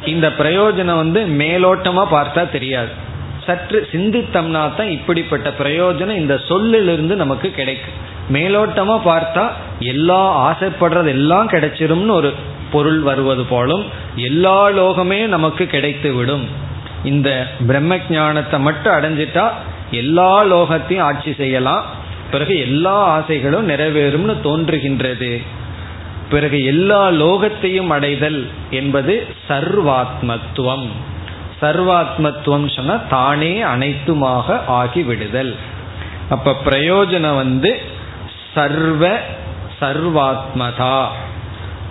[0.04, 3.02] இந்த பிரயோஜனம் வந்து மேலோட்டமா பார்த்தா தெரியாது.
[3.46, 7.98] சற்று சிந்தித்தம்னா தான் இப்படிப்பட்ட பிரயோஜனம் இந்த சொல்லிலிருந்து நமக்கு கிடைக்கும்.
[8.32, 9.44] மேலோட்டமா பார்த்தா
[9.92, 12.32] எல்லா ஆசைப்படுறது எல்லாம் கிடைச்சிரும்னு ஒரு
[12.70, 13.84] பொருள் வருவது போலும்
[14.16, 16.44] எல்லா லோகமே நமக்கு கிடைத்து விடும்
[17.04, 19.44] இந்த பிரம்ம ஞானத்தை மட்டும் அடைஞ்சிட்டா
[19.90, 21.84] எல்லா லோகத்தையும் ஆட்சி செய்யலாம்.
[22.30, 25.32] பிறகு எல்லா ஆசைகளும் நிறைவேறும்னு தோன்றுகின்றது.
[26.30, 29.14] பிறகு எல்லா லோகத்தையும் அடைதல் என்பது
[29.48, 30.86] சர்வாத்மத்துவம்.
[31.64, 35.56] சர்வாத்மத்துவம் சொன்னா தானே அனைத்துமாக ஆகிவிடுதல்.
[36.30, 37.80] அப்ப பிரயோஜனம் வந்து
[38.54, 39.18] சர்வ
[39.80, 41.06] சர்வாத்மதா.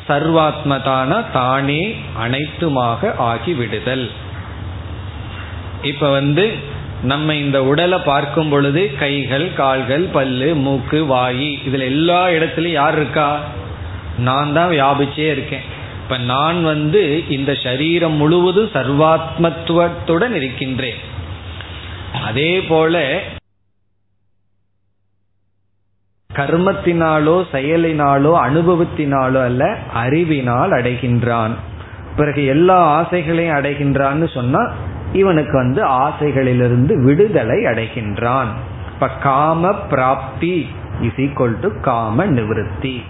[0.08, 1.96] சர்வாத்மதான தானே
[2.28, 4.12] அனைத்துமாக ஆகிவிடுதல்.
[5.82, 6.54] இப்ப வந்து
[7.04, 13.40] நம்ம இந்த உடலை பார்க்கும் பொழுது கைகள் கால்கள் பல்லு மூக்கு வாயி இதுல எல்லா இடத்துலயும் யார் இருக்கா?
[14.18, 15.66] நான் தான் வியாபிச்சே இருக்கேன்.
[16.14, 21.00] இப்ப நான் வந்து இந்த சரீரம் முழுவதும் சர்வாத்மத்துவத்துடன் இருக்கின்றேன்.
[22.24, 23.20] அதே போல
[26.34, 31.56] கர்மத்தினாலோ செயலினாலோ அனுபவத்தினாலோ அல்ல அறிவினால் அடைகின்றான்.
[32.16, 34.72] பிறகு எல்லா ஆசைகளையும் அடைகின்றான்னு சொன்னா
[35.14, 38.48] இவனுக்கு வந்து ஆசைகளிலிருந்து விடுதலை அடைகின்றான்.
[38.94, 40.70] இப்ப காம பிராப்தி
[41.02, 43.04] இஸ் ஈக்வல் டு காம நிவர்த்தி.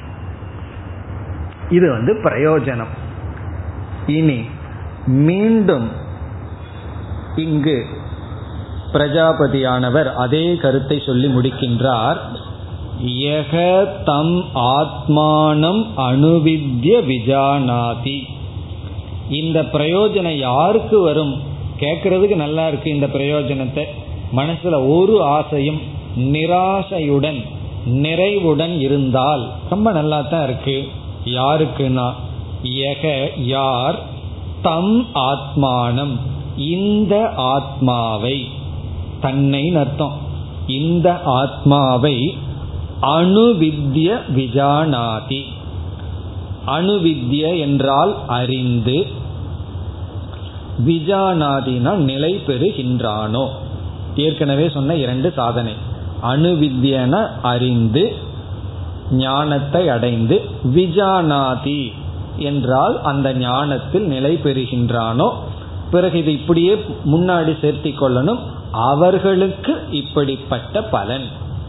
[1.74, 2.94] இது வந்து பிரயோஜனம்.
[4.08, 4.40] இனி
[5.28, 5.88] மீண்டும்
[7.36, 7.78] இங்கு
[8.94, 12.20] பிரஜாபதியானவர் அதே கருத்தை சொல்லி முடிக்கின்றார்.
[13.28, 13.54] யக
[14.10, 14.36] தம்
[14.76, 18.18] ஆத்மானம் அணுவித்ய விஜானாதி.
[19.30, 21.34] இந்த பிரயோஜனம் யாருக்கு வரும்?
[21.80, 23.86] கேட்கறதுக்கு நல்லா இருக்கு இந்த பிரயோஜனத்தை.
[24.36, 25.82] மனசுல ஒரு ஆசையும்
[26.34, 27.40] நிராசையுடன்
[27.86, 30.78] நிறைவுடன் இருந்தால் ரொம்ப நல்லா தான் இருக்கு.
[31.26, 32.12] யாருக்குன்னா?
[32.64, 34.00] எக யார்?
[34.62, 36.18] தம் ஆத்மானம்.
[36.58, 38.48] இந்த ஆத்மாவை.
[39.22, 40.18] தன்னை அர்த்தம்.
[40.68, 42.38] இந்த ஆத்மாவை
[43.02, 45.42] அணுவித்ய விஜானாதி.
[46.68, 49.08] அணுவித்ய என்றால் அறிந்து.
[50.88, 53.48] விஜானாதினா நிலை பெறுகின்றானோ?
[54.16, 55.74] ஏற்கனவே சொன்ன இரண்டு சாதனை.
[56.24, 58.23] அணுவித்யன அறிந்து
[59.12, 61.92] ஞானத்தை அடைந்து விஜானாதி
[62.38, 65.34] என்றால் அந்த ஞானத்தில் நிலை பெறுகின்றானோ
[65.92, 68.40] பிறகு இது இப்படியே முன்னாடி சேர்த்தி கொள்ளணும்.
[68.72, 71.28] அவர்களுக்கு இப்படிப்பட்ட பலன்.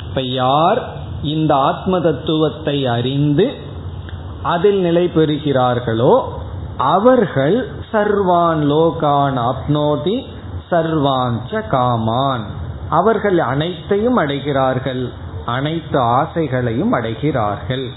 [0.09, 0.81] இப்ப யார்
[1.23, 3.55] இந்த ஆத்ம தத்துவத்தை அறிந்து
[4.43, 6.15] அதில் நிலை பெறுகிறார்களோ
[6.77, 10.25] அவர்கள் சர்வான் லோகான் அப்னோதி
[10.71, 12.45] சர்வாஞ்ச காமான்.
[12.91, 15.13] அவர்கள் அனைத்தையும் அடைகிறார்கள்.
[15.47, 17.89] அனைத்து ஆசைகளையும் அடைகிறார்கள்.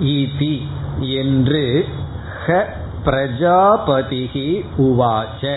[0.00, 0.62] ஈதி
[0.98, 1.88] என்று
[2.46, 2.64] ஹ
[3.04, 5.56] பிரஜாபதிகி உவாச்ச.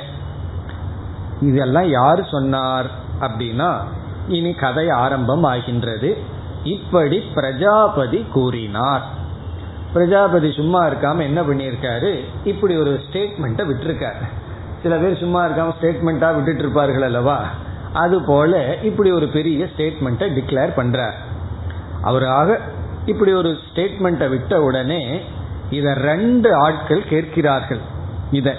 [1.42, 3.78] இதெல்லாம் யார் சொன்னார் அப்படின்னா
[4.28, 6.18] இனி கதை ஆரம்பம் ஆகின்றது
[6.64, 9.04] இப்படி பிரஜாபதி கூறினார்.
[9.94, 12.24] பிரஜாபதி சும்மா இருக்காம என்ன பண்ணியிருக்காரு?
[12.44, 14.28] இப்படி ஒரு ஸ்டேட்மெண்ட்டை விட்டுருக்காரு.
[14.84, 17.44] சில பேர் சும்மா இருக்காம ஸ்டேட்மெண்ட்டாக விட்டுட்டு இருப்பார்கள் அல்லவா?
[17.94, 21.18] அது போல இப்படி ஒரு பெரிய ஸ்டேட்மெண்ட்டை டிக்ளேர் பண்றார்.
[22.02, 22.60] அவராக
[23.06, 25.22] இப்படி ஒரு ஸ்டேட்மெண்ட்டை விட்ட உடனே
[25.70, 27.80] இத ரெண்டு ஆட்கள் கேட்கிறார்கள்.
[28.32, 28.56] இத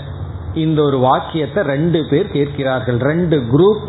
[0.54, 2.98] இந்த ஒரு வாக்கியத்தை ரெண்டு பேர் கேட்கிறார்கள்.
[2.98, 3.84] ரெண்டு குரூப்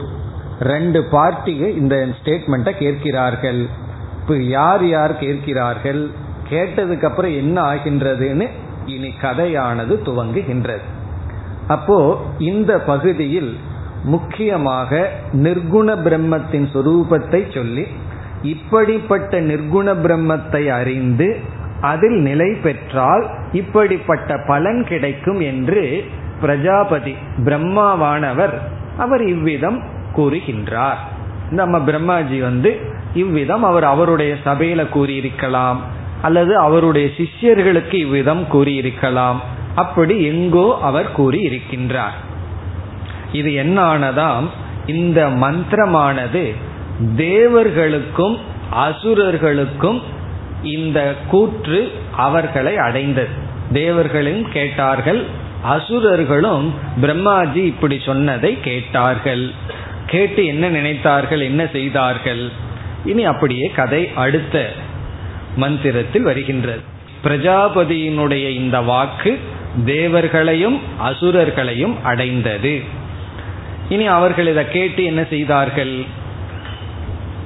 [0.59, 3.67] ரெண்டு பார்ட்டிகள் இந்த ஸ்டேட்மெண்ட்டை கேட்கிறார்கள்.
[4.21, 6.09] இப்போ யார் யார் கேட்கிறார்கள்?
[6.49, 8.49] கேட்டதுக்கு அப்புறம் என்ன ஆகின்றதுன்னு
[8.85, 10.85] இனி கதையானது துவங்குகின்றது.
[11.67, 13.57] அப்போ இந்த பகுதியில்
[14.05, 17.87] முக்கியமாக நிர்குண பிரம்மத்தின் சொரூபத்தை சொல்லி
[18.43, 21.39] இப்படிப்பட்ட நிர்குண பிரம்மத்தை அறிந்து
[21.81, 26.03] அதில் நிலை பெற்றால் இப்படிப்பட்ட பலன் கிடைக்கும் என்று
[26.41, 27.15] பிரஜாபதி
[27.45, 28.53] பிரம்மாவானவர்
[28.97, 29.83] அவர் இவ்விதம்
[30.15, 30.97] கூறுகின்றார்.
[31.49, 32.79] நம்ம பிரம்மாஜி வந்து
[33.13, 35.77] இவ்விதம் அவர் அவருடைய சபையில கூறியிருக்கலாம்
[36.21, 39.39] அல்லது அவருடைய சிஷ்யர்களுக்கு இவ்விதம் கூறியிருக்கலாம்
[39.75, 42.15] அப்படி எங்கோ அவர் கூறி இருக்கின்றார்
[43.31, 44.47] இது என்ன ஆனதாம்
[44.85, 46.55] இந்த மந்திரமானது
[47.17, 48.37] தேவர்களுக்கும்
[48.71, 50.01] அசுரர்களுக்கும்
[50.63, 53.27] இந்த கூற்று அவர்களை அடைந்தது.
[53.73, 55.23] தேவர்களும் கேட்டார்கள்
[55.63, 59.51] அசுரர்களும் பிரம்மாஜி இப்படி சொன்னதை கேட்டார்கள்.
[60.05, 62.49] கேட்டு என்ன நினைத்தார்கள் என்ன செய்தார்கள்?
[63.05, 64.71] இனி அப்படியே கதை அடுத்த
[65.55, 66.79] மந்திரத்தில் வருகின்றது.
[67.23, 69.39] பிரஜாபதியினுடைய இந்த வாக்கு
[69.85, 73.03] தேவர்களையும் அசுரர்களையும் அடைந்தது.
[73.88, 75.94] இனி அவர்கள் இதை கேட்டு என்ன செய்தார்கள்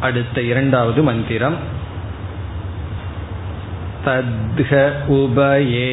[0.00, 1.56] அடுத்த இரண்டாவது மந்திரம்
[4.06, 4.70] तद्ध
[5.10, 5.92] उभये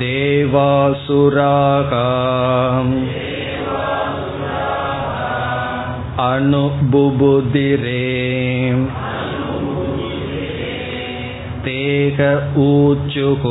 [0.00, 1.90] देवासुराः
[6.26, 7.98] अनुभुबुधिरे
[11.64, 12.18] तेह
[12.60, 13.44] ऊचुः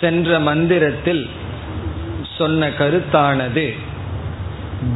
[0.00, 1.30] சென்ற மந்திரத்தில்
[2.36, 3.76] சொன்ன கருத்தானது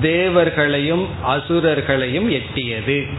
[0.00, 3.12] தேவர்களையும் அசுரர்களையும் எட்டியது.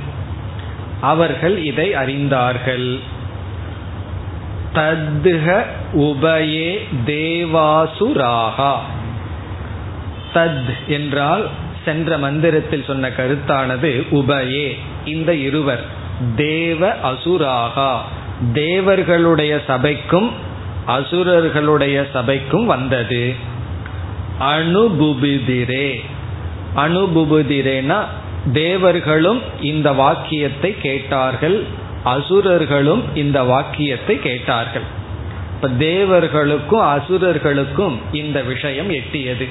[1.02, 3.00] அவர்கள் இதை அறிந்தார்கள்.
[4.74, 8.76] தத்ஹ உபயே தேவாசுராகா.
[10.34, 11.48] தத் என்றால்
[11.86, 14.78] சென்ற மந்திரத்தில் சொன்ன கருத்தானது உபயே.
[15.06, 15.84] இந்த இருவர்
[16.36, 17.98] தேவ அசுராகா.
[18.54, 20.32] தேவர்களுடைய சபைக்கும்
[20.88, 23.34] அசுரர்களுடைய சபைக்கும் வந்தது.
[24.40, 26.00] அனுபுபிதிரே
[26.76, 28.06] அனுபுபுதிரேனா
[28.54, 31.64] தேவர்களும் இந்த வாக்கியத்தை கேட்டார்கள்.
[32.04, 34.88] அசுரர்களும் இந்த வாக்கியத்தை கேட்டார்கள்.
[35.56, 39.48] இப்ப தேவர்களுக்கும் அசுரர்களுக்கும் இந்த விஷயம் எட்டியது.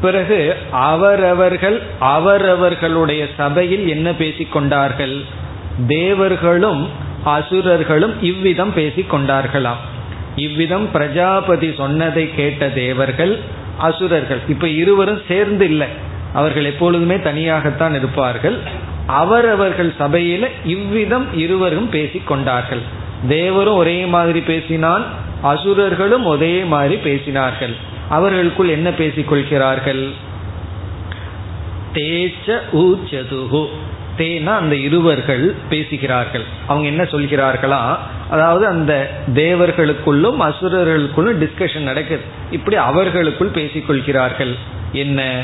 [0.00, 5.24] பிறகு அவரவர்கள் அவரவர்களுடைய சபையில் என்ன பேசிக்கொண்டார்கள்
[5.86, 6.88] தேவர்களும்
[7.24, 9.82] அசுரர்களும் இவ்விதம் பேசிக்கொண்டார்களாம்
[10.36, 13.38] இவ்விதம் பிரஜாபதி சொன்னதை கேட்ட தேவர்கள்
[13.78, 15.86] அசுரர்கள் இப்ப இருவரும் சேர்ந்து இல்லை.
[16.32, 18.58] அவர்கள் எப்பொழுதுமே தனியாகத்தான் இருப்பார்கள்.
[19.06, 22.80] அவரவர்கள் சபையில இவ்விதம் இருவரும் பேசிக் கொண்டார்கள்.
[23.28, 25.04] தேவரும் ஒரே மாதிரி பேசினான்
[25.42, 27.74] அசுரர்களும் ஒரே மாதிரி பேசினார்கள்.
[28.08, 30.10] அவர்களுக்குள் என்ன பேசிக் கொள்கிறார்கள்?
[31.94, 33.66] தேச்ச ஊச்சதுகு.
[34.18, 36.44] தேனா அந்த இருவர்கள் பேசுகிறார்கள்.
[36.66, 37.96] அவங்க என்ன சொல்கிறார்களா?
[38.30, 42.22] அதாவது அந்த தேவர்களுக்குள்ளும் அசுரர்களுக்குள்ளும் டிஸ்கஷன் நடக்குது.
[42.50, 44.54] இப்படி அவர்களுக்குள் பேசிக்கொள்கிறார்கள்.
[44.92, 45.42] என்ன?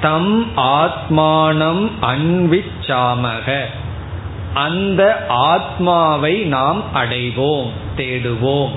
[0.00, 3.60] தம் ஆத்மானம் அன்விச்சாமக.
[4.54, 8.70] அந்த ஆத்மாவை நாம் அடைவோம் தேடுவோம்.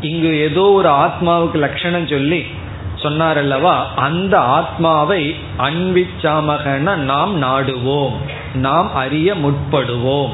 [0.00, 2.46] இங்கு ஏதோ ஒரு ஆத்மாவுக்கு லட்சணம் சொல்லி
[3.02, 8.12] சொன்னார் அல்லவா அந்த ஆத்மாவை அன்பிச்சாமகன நாம் நாடுவோம்.
[8.54, 10.30] நாம் அறிய முற்படுவோம்.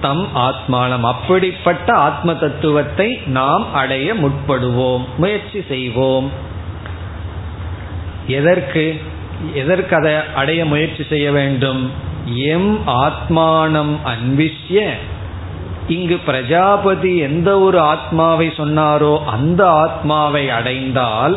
[0.00, 1.00] தம் ஆத்மானம்.
[1.00, 5.04] அப்படிப்பட்ட ஆத்ம தத்துவத்தை நாம் அடைய முற்படுவோம்.
[5.16, 6.30] முயற்சி செய்வோம்.
[8.26, 9.00] எதற்கு?
[9.54, 11.90] எதற்கு அதை அடைய முயற்சி செய்ய வேண்டும்?
[12.34, 14.90] எம் ஆத்மானம் அன்விஷ்ய
[15.90, 21.36] இங்கு பிரஜாபதி எந்த ஒரு ஆத்மாவை சொன்னாரோ அந்த ஆத்மாவை அடைந்தால்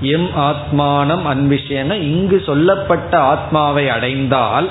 [0.00, 4.68] எம் ஆத்மானம் அன்விஷேன இங்கு சொல்லப்பட்ட ஆத்மாவை அடைந்தால்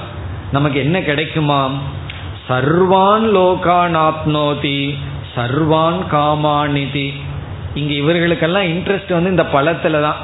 [0.52, 1.76] நமக்கு என்ன கிடைக்குமாம்?
[2.50, 4.94] சர்வான் லோகான் ஆப்னோதி
[5.36, 7.08] சர்வான் காமானிதி.
[7.74, 10.22] இங்க இவர்களுக்கெல்லாம் இன்ட்ரெஸ்ட் வந்து இந்த பழத்துல தான்.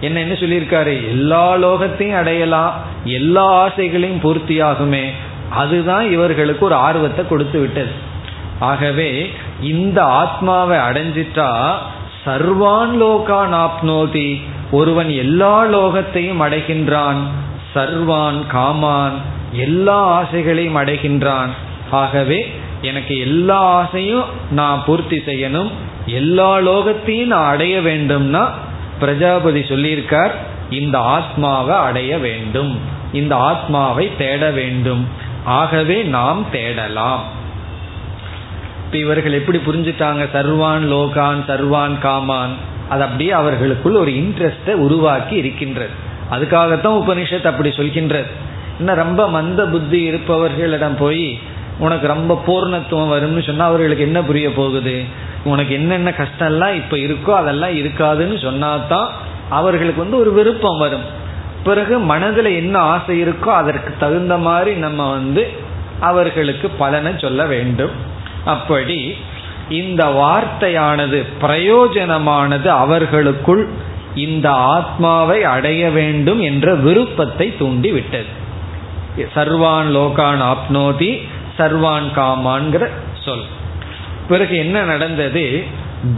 [0.00, 0.94] என்ன என்ன சொல்லியிருக்காரு?
[1.08, 2.72] எல்லா லோகத்தையும் அடையலாம்
[3.04, 5.04] எல்லா ஆசைகளையும் பூர்த்தியாகுமே.
[5.50, 8.10] அதுதான் இவர்களுக்கு ஒரு ஆர்வத்தை கொடுத்து விட்டது.
[8.62, 9.10] ஆகவே
[9.60, 11.50] இந்த ஆத்மாவை அடைஞ்சிட்டா
[12.24, 14.28] சர்வான் லோகான் ஆப்னோதி.
[14.70, 17.20] ஒருவன் எல்லா லோகத்தையும் அடைகின்றான்.
[17.74, 19.16] சர்வான் காமான்
[19.52, 21.50] எல்லா ஆசைகளையும் அடைகின்றான்.
[21.90, 22.38] ஆகவே
[22.82, 25.70] எனக்கு எல்லா ஆசையும் நான் பூர்த்தி செய்யணும்.
[26.06, 28.44] எல்லா லோகத்தையும் நான் அடைய வேண்டும்னா
[28.98, 30.34] பிரஜாபதி சொல்லியிருக்கார்
[30.70, 32.80] இந்த ஆத்மாவை அடைய வேண்டும்.
[33.12, 35.08] இந்த ஆத்மாவை தேட வேண்டும்.
[35.44, 37.40] ஆகவே நாம் தேடலாம்.
[38.92, 40.24] இப்ப இவர்கள் எப்படி புரிஞ்சுட்டாங்க?
[40.34, 42.50] சர்வான் லோகான் சர்வான் காமான்.
[42.88, 45.90] அது அப்படியே அவர்களுக்குள் ஒரு இன்ட்ரெஸ்டை உருவாக்கி இருக்கின்றது.
[46.30, 48.26] அதுக்காகத்தான் உபனிஷத் அப்படி சொல்கின்றது.
[48.78, 51.38] இன்னும் ரொம்ப மந்த புத்தி இருப்பவர்களிடம் போய்
[51.78, 55.02] உனக்கு ரொம்ப பூர்ணத்துவம் வரும்னு சொன்னால் அவர்களுக்கு என்ன புரிய போகுது?
[55.44, 59.06] உனக்கு என்னென்ன கஷ்டம்லாம் இப்போ இருக்கோ அதெல்லாம் இருக்காதுன்னு சொன்னாதான்
[59.48, 61.04] அவர்களுக்கு வந்து ஒரு விருப்பம் வரும்.
[61.64, 65.50] பிறகு மனதில் என்ன ஆசை இருக்கோ அதற்கு தகுந்த மாதிரி நம்ம வந்து
[66.00, 68.10] அவர்களுக்கு பலனை சொல்ல வேண்டும்.
[68.44, 69.14] அப்படி
[69.68, 73.68] இந்த வார்த்தையானது பிரயோஜனமானது அவர்களுக்குள்
[74.14, 78.30] இந்த ஆத்மாவை அடைய வேண்டும் என்ற விருப்பத்தை தூண்டிவிட்டது.
[79.16, 81.22] சர்வான் லோகான் ஆப்னோதி
[81.58, 82.88] சர்வான் காமான்கிற
[83.24, 83.42] சொல்.
[84.28, 85.62] பிறகு என்ன நடந்தது?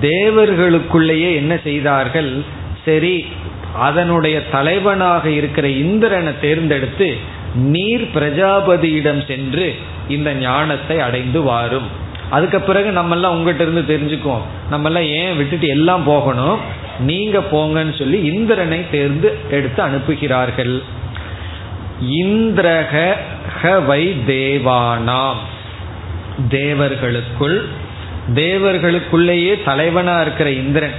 [0.00, 2.44] தேவர்களுக்குள்ளேயே என்ன செய்தார்கள்?
[2.84, 3.26] சரி
[3.76, 7.16] அதனுடைய தலைவனாக இருக்கிற இந்திரனை தேர்ந்தெடுத்து
[7.54, 9.76] நீர் பிரஜாபதியிடம் சென்று
[10.08, 12.02] இந்த ஞானத்தை அடைந்து வாரும்.
[12.30, 14.42] அதுக்கு பிறகு நம்மெல்லாம் உங்ககிட்ட இருந்து தெரிஞ்சுக்குவோம்.
[14.70, 16.58] நம்மெல்லாம் ஏன் விட்டுட்டு எல்லாம் போகணும்?
[16.98, 20.82] நீங்க போங்கன்னு சொல்லி இந்திரனை தேர்ந்து எடுத்து அனுப்புகிறார்கள்.
[22.10, 23.14] இந்திரக
[23.86, 25.36] வை தேவானாம்.
[26.48, 27.64] தேவர்களுக்குள்
[28.34, 30.94] தேவர்களுக்குள்ளேயே தலைவனா இருக்கிற இந்திரன்.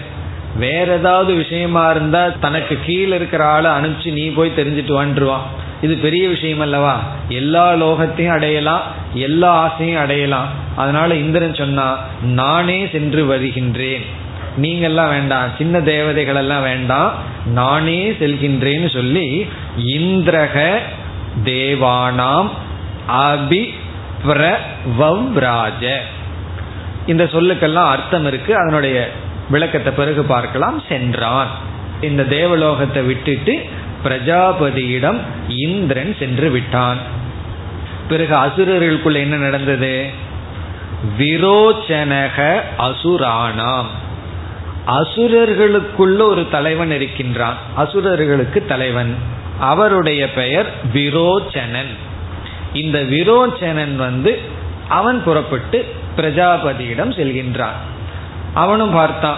[0.55, 5.45] வேற ஏதாவது விஷயமா இருந்தா தனக்கு கீழே இருக்கிற ஆளை அனுப்பிச்சு நீ போய் தெரிஞ்சுட்டு வந்துருவான்.
[5.85, 6.93] இது பெரிய விஷயம் அல்லவா?
[7.39, 8.83] எல்லா லோகத்தையும் அடையலாம்
[9.13, 10.47] எல்லா ஆசையும் அடையலாம்.
[10.75, 11.87] அதனால இந்திரன் சொன்னா
[12.39, 14.05] நானே சென்று வருகின்றேன்.
[14.61, 17.11] நீங்கெல்லாம் வேண்டாம் சின்ன தேவதைகள் எல்லாம் வேண்டாம்.
[17.59, 19.27] நானே செல்கின்றேன்னு சொல்லி
[19.85, 20.55] இந்திரக
[21.43, 22.49] தேவானாம்
[23.25, 23.63] அபி
[24.27, 25.83] பிரவ்ராஜ
[27.05, 28.53] இந்த சொல்லுக்கெல்லாம் அர்த்தம் இருக்கு.
[28.55, 28.97] அதனுடைய
[29.49, 30.77] விளக்கத்தை பிறகு பார்க்கலாம்.
[30.89, 31.49] சென்றான்.
[32.01, 33.53] இந்த தேவலோகத்தை விட்டுட்டு
[34.05, 36.97] பிரஜாபதியிடம் இந்திரன் சென்று விட்டான்.
[38.07, 40.05] பிறகு அசுரர்களுக்குள்ள என்ன நடந்தது?
[41.19, 43.85] விரோச்சனக அசுரானாம்.
[44.87, 47.55] அசுரர்களுக்குள்ள ஒரு தலைவன் இருக்கின்றான்.
[47.75, 49.15] அசுரர்களுக்கு தலைவன்.
[49.59, 51.93] அவருடைய பெயர் விரோச்சனன்.
[52.73, 54.39] இந்த விரோச்சனன் வந்து
[54.87, 55.85] அவன் புறப்பட்டு
[56.17, 57.77] பிரஜாபதியிடம் செல்கின்றான்.
[58.53, 59.37] அவனும் பார்த்தான்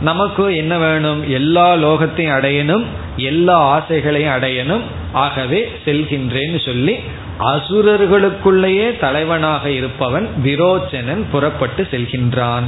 [0.00, 1.30] நமக்கு என்ன வேணும்?
[1.30, 2.84] எல்லா லோகத்தையும் அடையணும்.
[3.16, 4.80] எல்லா ஆசைகளையும் அடையணும்.
[5.12, 6.96] ஆகவே செல்கின்றேன்னு சொல்லி
[7.38, 12.62] அசுரர்களுக்குள்ளேயே தலைவனாக இருப்பவன் விரோச்சனன் புறப்பட்டு செல்கின்றான்.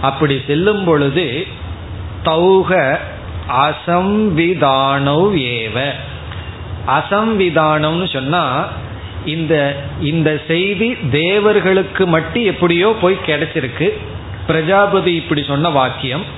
[0.00, 1.46] அப்படி செல்லும் பொழுது
[2.24, 2.98] தௌக
[3.48, 5.90] அசம்விதானவ் ஏவ.
[6.86, 8.68] அசம்விதானம்னு சொன்னா
[9.26, 13.92] இந்த இந்த செய்தி தேவர்களுக்கு மட்டும் எப்படியோ போய் கிடைச்சிருக்கு.
[14.46, 16.37] பிரஜாபதி இப்படி சொன்ன வாக்கியம்.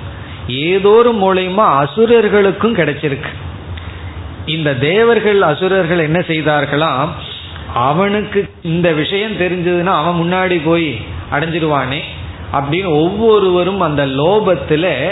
[0.50, 3.32] ஏதோ ஒரு மூலயமா அசுரர்களுக்கும் கிடைச்சிருக்கு.
[4.46, 7.08] இந்த தேவர்கள் அசுரர்கள் என்ன செய்தார்களாம்
[7.74, 11.00] அவனுக்கு இந்த விஷயம் தெரிஞ்சதுன்னா அவன் முன்னாடி போய்
[11.32, 12.00] அடைஞ்சிருவானே
[12.52, 15.10] அப்படின்னு ஒவ்வொருவரும் அந்த லோபத்துல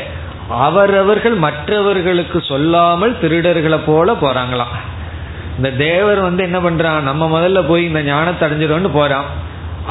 [0.48, 4.74] அவரவர்கள் மற்றவர்களுக்கு சொல்லாமல் திருடர்களை போல போறாங்களாம்.
[5.56, 7.00] இந்த தேவர் வந்து என்ன பண்றான்?
[7.00, 9.24] நம்ம முதல்ல போய் இந்த ஞானத்தை அடைஞ்சிடும்னு போறான்.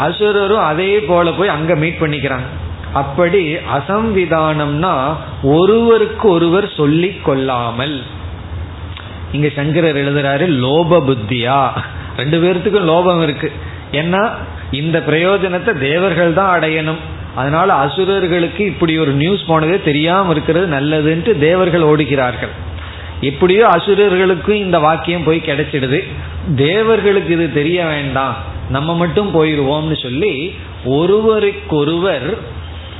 [0.07, 2.47] அசுரரும் அதே போல போய் அங்க மீட் பண்ணிக்கிறாங்க.
[2.93, 8.03] அப்படி அசம்விதானம்னா ஒருவருக்கு ஒருவர் சொல்லி கொள்ளாமல்.
[9.31, 11.69] இங்க சங்கரர் எழுதுறாரு லோப புத்தியா?
[12.17, 13.51] ரெண்டு பேர்த்துக்கும் லோபம் இருக்கு.
[13.91, 14.29] ஏன்னா
[14.71, 16.97] இந்த பிரயோஜனத்தை தேவர்கள் தான் அடையணும்.
[17.35, 22.53] அதனால அசுரர்களுக்கு இப்படி ஒரு நியூஸ் போனதே தெரியாம இருக்கிறது நல்லதுன்ட்டு தேவர்கள் ஓடுகிறார்கள்.
[23.21, 26.03] எப்படியோ அசுரர்களுக்கும் இந்த வாக்கியம் போய் கிடைச்சிடுது.
[26.55, 28.35] தேவர்களுக்கு இது தெரிய வேண்டாம்.
[28.69, 30.53] நம்ம மட்டும் போயிடுவோம்னு சொல்லி
[30.85, 32.37] ஒருவருக்கொருவர்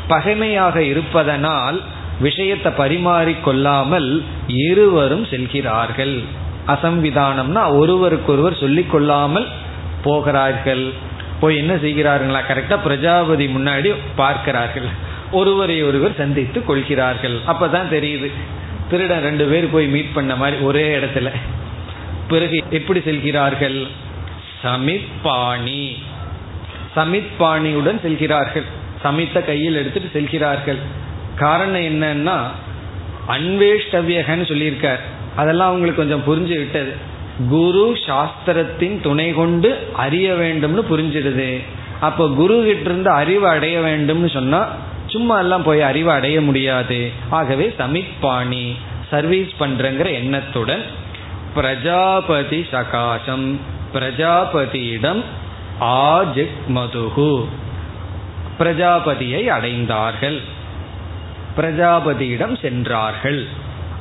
[0.10, 1.82] பகைமையாக இருப்பதனால்
[2.20, 6.24] விஷயத்தை பரிமாறிக்கொள்ளாமல் இருவரும் செல்கிறார்கள்.
[6.68, 9.47] அசம்விதானம்னா ஒருவருக்கொருவர் சொல்லிக் கொள்ளாமல்
[10.03, 10.93] போகிறார்கள்.
[11.39, 14.88] போய் என்ன செய்கிறார்களா கரெக்டா பிரஜாபதி முன்னாடி பார்க்கிறார்கள்.
[15.32, 17.38] ஒருவரை ஒருவர் சந்தித்து கொள்கிறார்கள்.
[17.47, 18.30] அப்பதான் தெரியுது
[18.89, 21.32] திருடன் ரெண்டு பேர் போய் மீட் பண்ண மாதிரி ஒரே இடத்துல.
[22.28, 23.88] பிறகு எப்படி செல்கிறார்கள்?
[24.64, 25.84] சமிப்பாணி
[26.95, 28.68] சமித்பாணியுடன் செல்கிறார்கள்.
[29.01, 30.77] சமைத்த கையில் எடுத்துட்டு செல்கிறார்கள்.
[31.35, 32.37] காரணம் என்னன்னா
[33.27, 34.99] அன்வேஷ்டவியகன்னு சொல்லியிருக்கார்.
[35.35, 36.93] அதெல்லாம் அவங்களுக்கு கொஞ்சம் புரிஞ்சு விட்டது.
[37.49, 41.63] குரு சாஸ்திரத்தின் துணை கொண்டு அறிய வேண்டும்னு புரிஞ்சிடுது.
[41.99, 44.67] அப்போ குரு கிட்ட இருந்து அறிவு அடைய வேண்டும்னு சொன்னா
[45.05, 47.11] சும்மா எல்லாம் போய் அறிவு அடைய முடியாது.
[47.29, 48.71] ஆகவே சமிப்பாணி
[49.09, 50.83] சர்வீஸ் பண்றங்கிற எண்ணத்துடன்
[51.55, 53.59] பிரஜாபதி சகாசம்
[53.93, 55.21] பிரஜாபதியிடம்
[55.81, 57.45] ஆஜிக் மதுகு
[58.60, 60.39] பிரஜாபதியை அடைந்தார்கள்.
[61.58, 63.45] பிரஜாபதியிடம் சென்றார்கள்.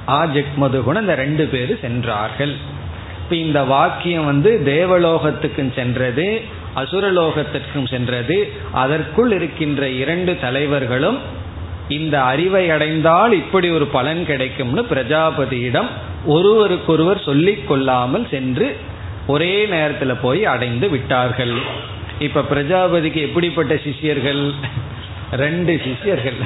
[0.07, 2.55] ஆஜெக்ட் மதுகுணம் இந்த ரெண்டு பேர் சென்றார்கள்.
[3.23, 6.43] இப்போ இந்த வாக்கியம் வந்து தேவலோகத்துக்கும் சென்றது
[6.77, 8.53] அசுரலோகத்திற்கும் சென்றது.
[8.73, 11.19] அதற்குள் இருக்கின்ற இரண்டு தலைவர்களும்
[11.89, 15.89] இந்த அறிவை அடைந்தால் இப்படி ஒரு பலன் கிடைக்கும்னு பிரஜாபதியிடம்
[16.27, 18.77] ஒருவருக்கொருவர் சொல்லிக் கொள்ளாமல் சென்று
[19.27, 21.55] ஒரே நேரத்தில் போய் அடைந்து விட்டார்கள்.
[22.19, 24.53] இப்ப பிரஜாபதிக்கு எப்படிப்பட்ட சிஷியர்கள்?
[25.33, 26.37] ரெண்டு சிஷியர்கள்.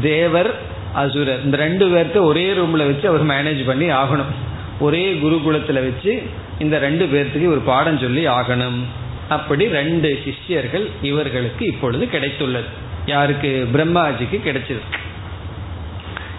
[0.00, 0.58] தேவர்
[0.92, 1.42] அசுரர்.
[1.42, 4.32] இந்த ரெண்டு பேர்த்த ஒரே ரூம்ல வச்சு அவர் மேனேஜ் பண்ணி ஆகணும்.
[4.80, 6.22] ஒரே குருகுலத்துல வச்சு
[6.58, 8.82] இந்த ரெண்டு பேர்த்துக்கு ஒரு பாடம் சொல்லி ஆகணும்.
[9.28, 12.68] அப்படி ரெண்டு சிஷ்யர்கள் இவர்களுக்கு இப்பொழுது கிடைத்துள்ளது.
[13.06, 13.68] யாருக்கு?
[13.72, 15.02] பிரம்மாஜிக்கு கிடைச்சிருக்கு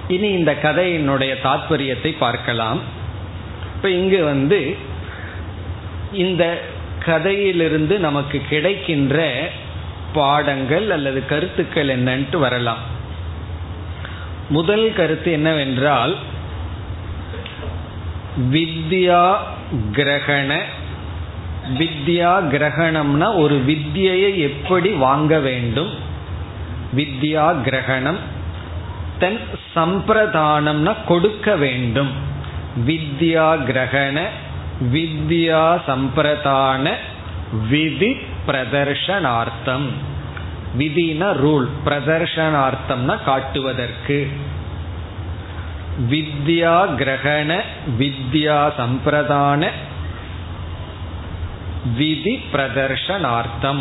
[0.08, 2.80] இனி இந்த கதையினுடைய தாத்பரியத்தை பார்க்கலாம்.
[3.76, 4.76] இப்ப இங்கு வந்து
[6.14, 6.62] இந்த
[7.06, 9.18] கதையிலிருந்து நமக்கு கிடைக்கின்ற
[10.14, 12.84] பாடங்கள் அல்லது கருத்துக்கள் என்னன்ட்டு வரலாம்.
[14.50, 16.16] முதல் கருத்து என்னவென்றால்
[18.52, 19.24] வித்யா
[19.92, 20.52] கிரகண
[21.78, 25.92] வித்யா கிரகணம்னா ஒரு வித்தியை எப்படி வாங்க வேண்டும்?
[26.96, 28.20] வித்யா கிரகணம்
[29.20, 29.40] தென்
[29.76, 32.12] சம்பிரதானம்னா கொடுக்க வேண்டும்.
[32.88, 34.18] வித்யா கிரகண
[34.82, 36.96] வித்யா சம்பிரதான
[37.70, 38.18] விதி
[38.48, 39.88] பிரதர்ஷனார்த்தம்.
[40.78, 44.28] விதினா ரூல் பிரதர்ஷனார்த்தம்னா காட்டுவதற்கு.
[46.10, 47.62] வித்யா கிரகண
[48.00, 49.70] வித்யா சம்பிரதான
[51.98, 53.80] விதி பிரதர்ஷனார்த்தம்.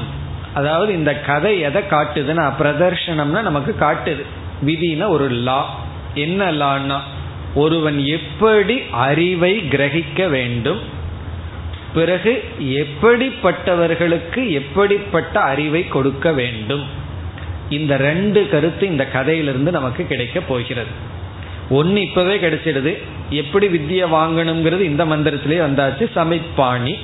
[0.55, 4.24] அதாவது இந்த கதை எதை காட்டுதுன்னா பிரதர்ஷனம்னா நமக்கு காட்டுது.
[4.64, 5.78] விதினா ஒரு லா.
[6.14, 6.99] என்ன லான்னா?
[7.55, 10.80] ஒருவன் எப்படி அறிவை கிரகிக்க வேண்டும்
[11.94, 16.84] பிறகு எப்படிப்பட்டவர்களுக்கு எப்படிப்பட்ட அறிவை கொடுக்க வேண்டும்
[17.68, 20.88] இந்த ரெண்டு கருத்து இந்த கதையிலிருந்து நமக்கு கிடைக்க போகிறது.
[21.70, 22.98] ஒன்று இப்பவே கிடைச்சிடுது.
[23.30, 26.98] எப்படி வித்தியை வாங்கணுங்கிறது இந்த மந்திரத்திலே வந்தாச்சு சமிப்பாணி.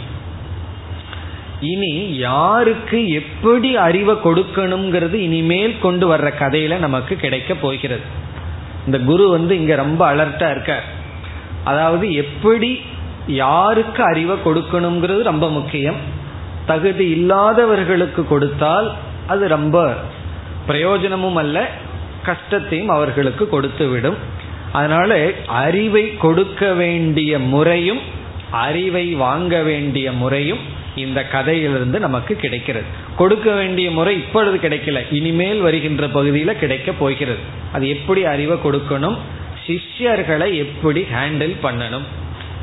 [1.60, 8.28] இனி யாருக்கு எப்படி அறிவை கொடுக்கணுங்கிறது இனிமேல் கொண்டு வர்ற கதையில நமக்கு கிடைக்க போகிறது.
[8.86, 10.82] இந்த குரு வந்து இங்க ரொம்ப அலர்ட்டா இருக்க
[11.64, 12.80] அதாவது எப்படி
[13.26, 15.96] யாருக்கு அறிவை கொடுக்கணுங்கிறது ரொம்ப முக்கியம்.
[16.66, 18.92] தகுதி இல்லாதவர்களுக்கு கொடுத்தால்
[19.26, 19.94] அது ரொம்ப
[20.66, 21.68] பிரயோஜனமும் அல்ல
[22.22, 24.16] கஷ்டத்தையும் அவர்களுக்கு கொடுத்து விடும்
[24.72, 28.00] அதனால அறிவை கொடுக்க வேண்டிய முறையும்
[28.50, 30.58] அறிவை வாங்க வேண்டிய முறையும்
[30.96, 32.84] இந்த கதையிலிருந்து நமக்கு கிடைக்கிறது.
[33.16, 35.02] கொடுக்க வேண்டிய முறை இப்பொழுது கிடைக்கல.
[35.10, 37.38] இனிமேல் வருகின்ற பகுதியில் கிடைக்க போகிறது.
[37.72, 39.16] அது எப்படி அறிவை கொடுக்கணும்?
[39.66, 42.02] சிஷ்யர்களை எப்படி ஹேண்டில் பண்ணணும்?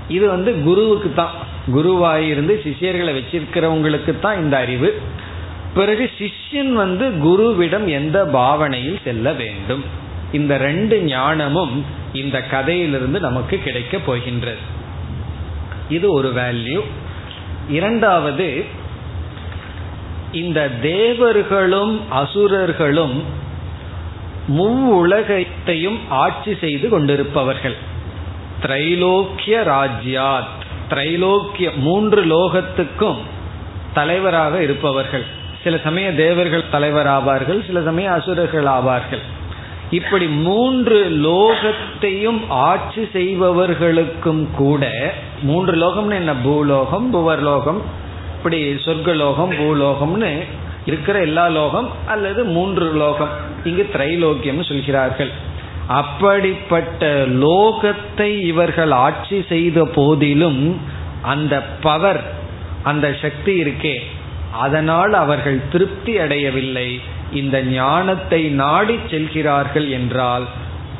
[0.08, 1.32] இது வந்து குருவுக்கு தான்.
[1.74, 5.02] குருவாயிருந்து சிஷ்யர்களை வச்சிருக்கிறவங்களுக்கு தான் இந்த அறிவு.
[5.74, 9.84] பிறகு சிஷ்யன் வந்து குருவிடம் எந்த பாவனையில் செல்ல வேண்டும்?
[10.32, 14.58] இந்த ரெண்டு ஞானமும் இந்த கதையிலிருந்து நமக்கு கிடைக்க போகின்றது.
[15.90, 16.82] இது ஒரு வேல்யூ
[17.70, 18.66] இரண்டாவது
[20.32, 23.24] இந்த தேவர்களும் அசுரர்களும்
[24.90, 27.76] உலகத்தையும் ஆட்சி செய்து கொண்டிருப்பவர்கள்.
[28.62, 30.56] திரைலோக்கிய ராஜ்யாத்
[30.90, 33.18] திரைலோக்கிய மூன்று லோகத்துக்கும்
[33.94, 35.26] தலைவராக இருப்பவர்கள்.
[35.64, 39.22] சில சமய தேவர்கள் தலைவராவார்கள் சில சமய அசுரர்கள் ஆவார்கள்.
[39.92, 46.36] இப்படி மூன்று லோகத்தையும் ஆட்சி செய்பவர்களுக்கும் கூட மூன்று லோகம்னு என்ன?
[46.36, 47.82] பூலோகம் புவர்லோகம்
[48.38, 50.44] இப்படி சொர்க்கலோகம் பூலோகம்னு
[50.86, 53.30] இருக்கிற எல்லா லோகம் அல்லது மூன்று லோகம்.
[53.64, 55.30] இங்கு திரைலோக்கியம் சொல்கிறார்கள்.
[55.88, 60.82] அப்படிப்பட்ட லோகத்தை இவர்கள் ஆட்சி செய்த போதிலும்
[61.22, 62.34] அந்த பவர்
[62.84, 64.00] அந்த சக்தி இருக்கே.
[64.52, 67.02] அதனால் அவர்கள் திருப்தி அடையவில்லை.
[67.34, 70.46] இந்த ஞானத்தை நாடி செல்கிறார்கள் என்றால்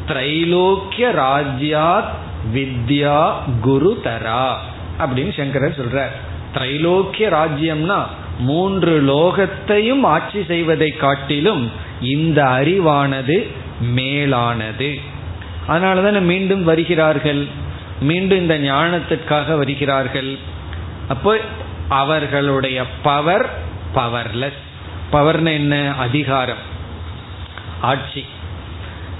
[0.08, 2.10] திரைலோக்கிய ராஜ்யாத்
[2.54, 4.54] வித்யா குரு தரா
[5.00, 6.16] அப்படின்னு சங்கரர் சொல்றார்.
[6.54, 8.04] திரைலோக்கிய ராஜ்யம்னா
[8.40, 11.72] மூன்று லோகத்தையும் ஆட்சி செய்வதை காட்டிலும்
[12.02, 13.48] இந்த அறிவானது
[13.82, 15.00] மேலானது.
[15.68, 17.46] அதனாலதான் மீண்டும் வருகிறார்கள்.
[18.02, 20.38] மீண்டும் இந்த ஞானத்திற்காக வருகிறார்கள்.
[21.08, 21.40] அப்போ
[21.90, 23.50] அவர்களுடைய பவர்
[23.96, 24.66] பவர்லெஸ்
[25.12, 25.94] பவர்னு என்ன?
[25.98, 26.58] அதிகாரம்.
[27.82, 28.26] ஆட்சி.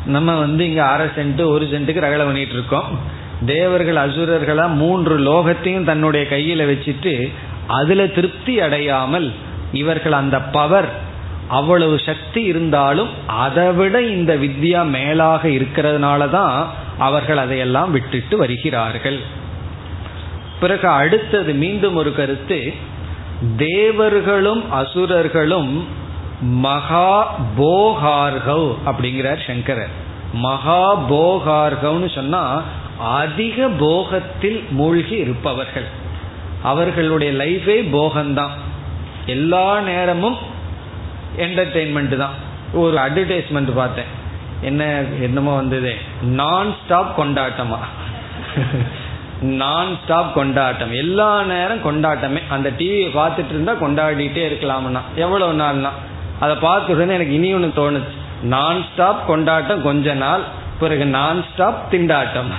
[0.06, 3.00] நம்ம வந்து இங்க அரை சென்ட் ஒரு சென்ட்டுக்கு ரகலை பண்ணிட்டு இருக்கோம்.
[3.46, 7.32] தேவர்கள் அசுரர்களா மூன்று லோகத்தையும் தன்னுடைய கையில வச்சுட்டு
[7.68, 9.34] அதுல திருப்தி அடையாமல்
[9.72, 10.90] இவர்கள் அந்த பவர்
[11.48, 19.20] அவ்வளவு சக்தி இருந்தாலும் அதை விட இந்த வித்யா மேலாக இருக்கிறதுனால தான் அவர்கள் அதையெல்லாம் விட்டுட்டு வருகிறார்கள்.
[20.60, 22.74] பிறகு அடுத்தது மீண்டும் ஒரு கருத்து
[23.58, 25.88] தேவர்களும் அசுரர்களும்
[26.42, 29.90] மகா போகார்கள் அப்படிங்கிறார் சங்கரர்.
[30.34, 32.62] மகா போகார்கம்னு சொன்னா
[33.00, 35.88] அதிக போகத்தில் மூழ்கி இருப்பவர்கள்.
[36.64, 38.54] அவர்களுடைய லைஃபே போகம்தான்
[39.26, 40.38] எல்லா நேரமும்
[41.38, 42.32] என்டர்டெயின்மெண்ட் தான்.
[42.74, 44.12] ஒரு அட்வர்டைஸ்மெண்ட் பார்த்தேன்.
[44.62, 45.96] என்ன என்னமோ வந்தது.
[46.22, 47.80] நான் ஸ்டாப் கொண்டாட்டமா?
[49.42, 50.92] நான் ஸ்டாப் கொண்டாட்டம்.
[50.92, 52.42] எல்லா நேரம் கொண்டாட்டமே.
[52.50, 55.00] அந்த டிவியை பார்த்துட்டு இருந்தா கொண்டாடிட்டே இருக்கலாம்னா.
[55.16, 55.90] எவ்வளவு நாள்னா?
[56.40, 58.44] அதை பார்த்துட்டு எனக்கு இனி ஒன்று தோணுச்சு.
[58.44, 60.42] நான் ஸ்டாப் கொண்டாட்டம் கொஞ்ச நாள்
[60.80, 62.52] பிறகு நான் ஸ்டாப் திண்டாட்டம்.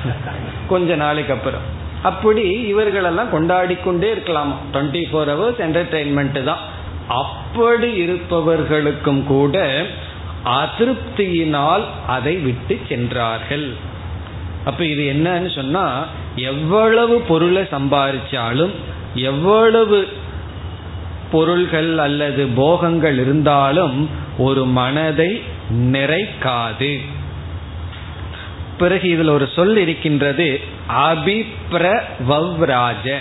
[0.68, 1.60] கொஞ்ச நாளைக்கு அப்புறம்.
[2.02, 4.54] அப்படி இவர்களெல்லாம் கொண்டாடி கொண்டே இருக்கலாம்?
[4.72, 6.58] டுவெண்ட்டி ஃபோர் ஹவர்ஸ் என்டர்டெயின்மெண்ட் தான்.
[7.08, 9.82] அப்படி இருப்பவர்களுக்கும் கூட
[10.44, 13.74] அதிருப்தியினால் அதை விட்டு சென்றார்கள்.
[14.64, 16.04] அப்ப இது என்னன்னு சொன்னா
[16.38, 18.70] எவ்வளவு பொருளை சம்பாதிச்சாலும்
[19.14, 20.08] எவ்வளவு
[21.30, 27.00] பொருள்கள் அல்லது போகங்கள் இருந்தாலும் ஒரு மனதை நிறைக்காது.
[28.78, 30.60] பிறகு இதில் ஒரு சொல் இருக்கின்றது
[31.08, 33.14] அபிப்ரவராஜ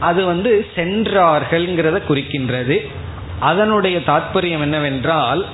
[0.00, 2.88] அது வந்து சென்றார்கள்ங்கிறத குறிக்கின்றது.
[3.40, 5.44] அதனுடைய தாற்பயம் என்னவென்றால்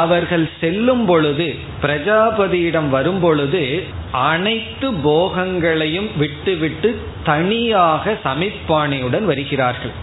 [0.00, 1.46] அவர்கள் செல்லும் பொழுது
[1.82, 3.62] பிரஜாபதியிடம் வரும் பொழுது
[4.10, 6.90] அனைத்து போகங்களையும் விட்டுவிட்டு
[7.24, 9.94] தனியாக சமிப்பானையுடன் வருகிறார்கள்.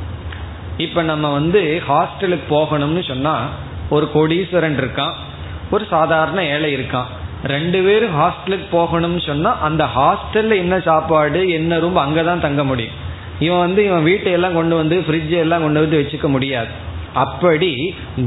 [0.78, 3.36] இப்ப நம்ம வந்து ஹாஸ்டலுக்கு போகணும்னு சொன்னா
[3.90, 5.16] ஒரு கோடீஸ்வரன் இருக்கான்
[5.72, 7.10] ஒரு சாதாரண ஏழை இருக்கான்.
[7.44, 12.98] ரெண்டு பேரும் ஹாஸ்டலுக்கு போகணும்னு சொன்னா அந்த ஹாஸ்டல்ல என்ன சாப்பாடு என்ன ரூம் அங்கதான் தங்க முடியும்.
[13.40, 16.72] இவன் வந்து இவன் வீட்டை எல்லாம் கொண்டு வந்து ஃப்ரிட்ஜ் எல்லாம் கொண்டு வந்து வச்சுக்க முடியாது.
[17.20, 17.72] அப்படி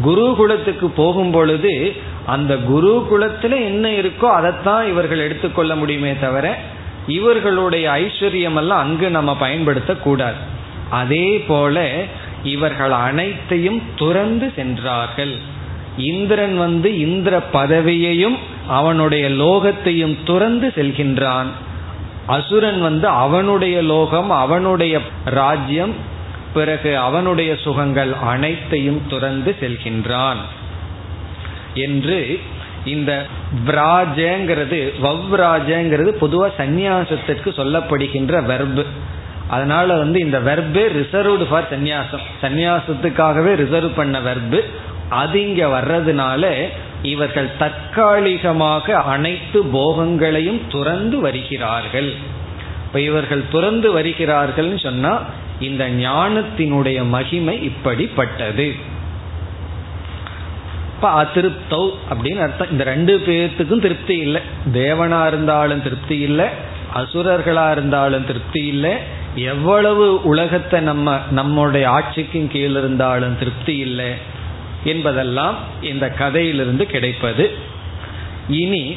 [0.06, 1.74] குருகுலத்துக்கு போகும் பொழுது
[2.26, 6.46] அந்த குருகுலத்துல என்ன இருக்கோ அதைத்தான் இவர்கள் எடுத்துக்கொள்ள முடியுமே தவிர
[7.06, 10.40] இவர்களுடைய ஐஸ்வர்யம் எல்லாம் அங்கு நம்ம பயன்படுத்த கூடாது.
[10.90, 11.76] அதே போல
[12.44, 15.34] இவர்கள் அனைத்தையும் துறந்து சென்றார்கள்.
[15.96, 18.38] இந்திரன் வந்து இந்திர பதவியையும்
[18.68, 21.50] அவனுடைய லோகத்தையும் துறந்து செல்கின்றான்.
[22.26, 24.94] அசுரன் வந்து அவனுடைய லோகம் அவனுடைய
[25.38, 25.94] ராஜ்யம்
[26.54, 30.42] பிறகு அவனுடைய சுகங்கள் அனைத்தையும் துறந்து செல்கின்றான்
[31.74, 32.40] என்று
[32.84, 33.26] இந்த
[33.66, 38.84] விராஜங்கிறது வவ்ராஜங்கிறது பொதுவாக சந்நியாசத்திற்கு சொல்லப்படுகின்ற வெர்பு
[39.48, 42.24] அதனால வந்து இந்த வெர்பே ரிசர்வ்டு ஃபார் சந்நியாசம்.
[42.42, 44.60] சந்நியாசத்துக்காகவே ரிசர்வ் பண்ண வெர்பு
[45.08, 46.68] அது இங்க வர்றதுனால
[47.02, 52.10] இவர்கள் தற்காலிகமாக அனைத்து போகங்களையும் துறந்து வருகிறார்கள்.
[52.86, 55.20] இப்ப இவர்கள் துறந்து வருகிறார்கள்னு சொன்னா
[55.62, 58.66] இந்த ஞானத்தினுடைய மகிமை இப்படிப்பட்டது.
[60.94, 62.70] இப்ப அதிருப்தௌ அப்படின்னு அர்த்தம்.
[62.70, 64.40] இந்த ரெண்டு பேர்த்துக்கும் திருப்தி இல்லை.
[64.72, 66.46] தேவனா இருந்தாலும் திருப்தி இல்லை.
[66.94, 68.94] அசுரர்களா இருந்தாலும் திருப்தி இல்லை.
[69.34, 74.10] எவ்வளவு உலகத்தை நம்ம நம்முடைய ஆட்சிக்கும் கீழ் இருந்தாலும் திருப்தி இல்லை
[74.84, 77.44] என்பதெல்லாம் இந்த கதையிலிருந்து கிடைப்பது.
[78.48, 78.96] இனி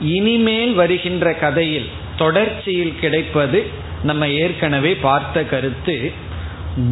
[0.00, 3.58] இனிமேல் வருகின்ற கதையில் தொடர்ச்சியில் கிடைப்பது
[4.04, 6.12] நம்ம ஏற்கனவே பார்த்த கருத்து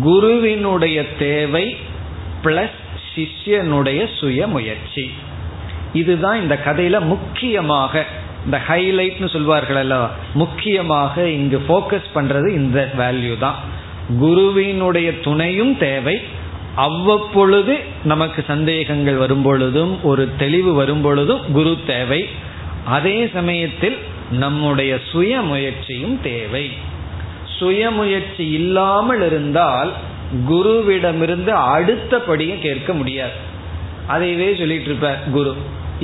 [0.01, 1.77] குருவினுடைய தேவை
[2.45, 2.79] பிளஸ்
[3.15, 5.11] சிஷ்யனுடைய சுய முயற்சி
[5.93, 8.07] இதுதான் இந்த கதையில முக்கியமாக
[8.45, 10.11] இந்த ஹைலைட்னு சொல்வார்கள் அல்லவா?
[10.35, 13.55] முக்கியமாக இங்கு ஃபோக்கஸ் பண்றது இந்த வேல்யூ தான்.
[14.19, 16.21] குருவினுடைய துணையும் தேவை.
[16.75, 22.29] அவ்வப்பொழுது நமக்கு சந்தேகங்கள் வரும்பொழுதும் ஒரு தெளிவு வரும்பொழுதும் குரு தேவை.
[22.85, 23.99] அதே சமயத்தில்
[24.31, 26.71] நம்முடைய சுய முயற்சியும் தேவை.
[27.63, 29.93] சுயமுயற்சி இல்லாமல் இருந்தால்
[30.49, 33.37] குருவிடமிருந்து அடுத்தபடியை கேட்க முடியாது.
[34.15, 35.53] அதையவே சொல்லிட்டு இருப்பார் குரு.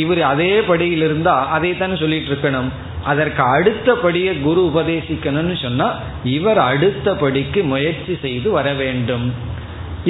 [0.02, 2.68] இவர் அதே படியில் இருந்தா அதை தானே சொல்லிட்டு இருக்கணும்.
[3.10, 5.88] அதற்கு அடுத்தபடியை குரு உபதேசிக்கணும்னு சொன்னா
[6.36, 9.26] இவர் அடுத்தபடிக்கு முயற்சி செய்து வர வேண்டும்.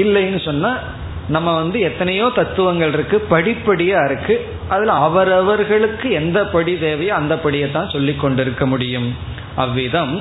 [0.03, 0.73] இல்லைன்னு சொன்னா
[1.37, 4.35] நம்ம வந்து எத்தனையோ தத்துவங்கள் இருக்கு படிப்படியா இருக்கு.
[4.75, 9.09] அதுல அவரவர்களுக்கு எந்த படி தேவையோ அந்த படியை தான் சொல்லி கொண்டிருக்க முடியும்.
[9.65, 10.15] அவ்விதம்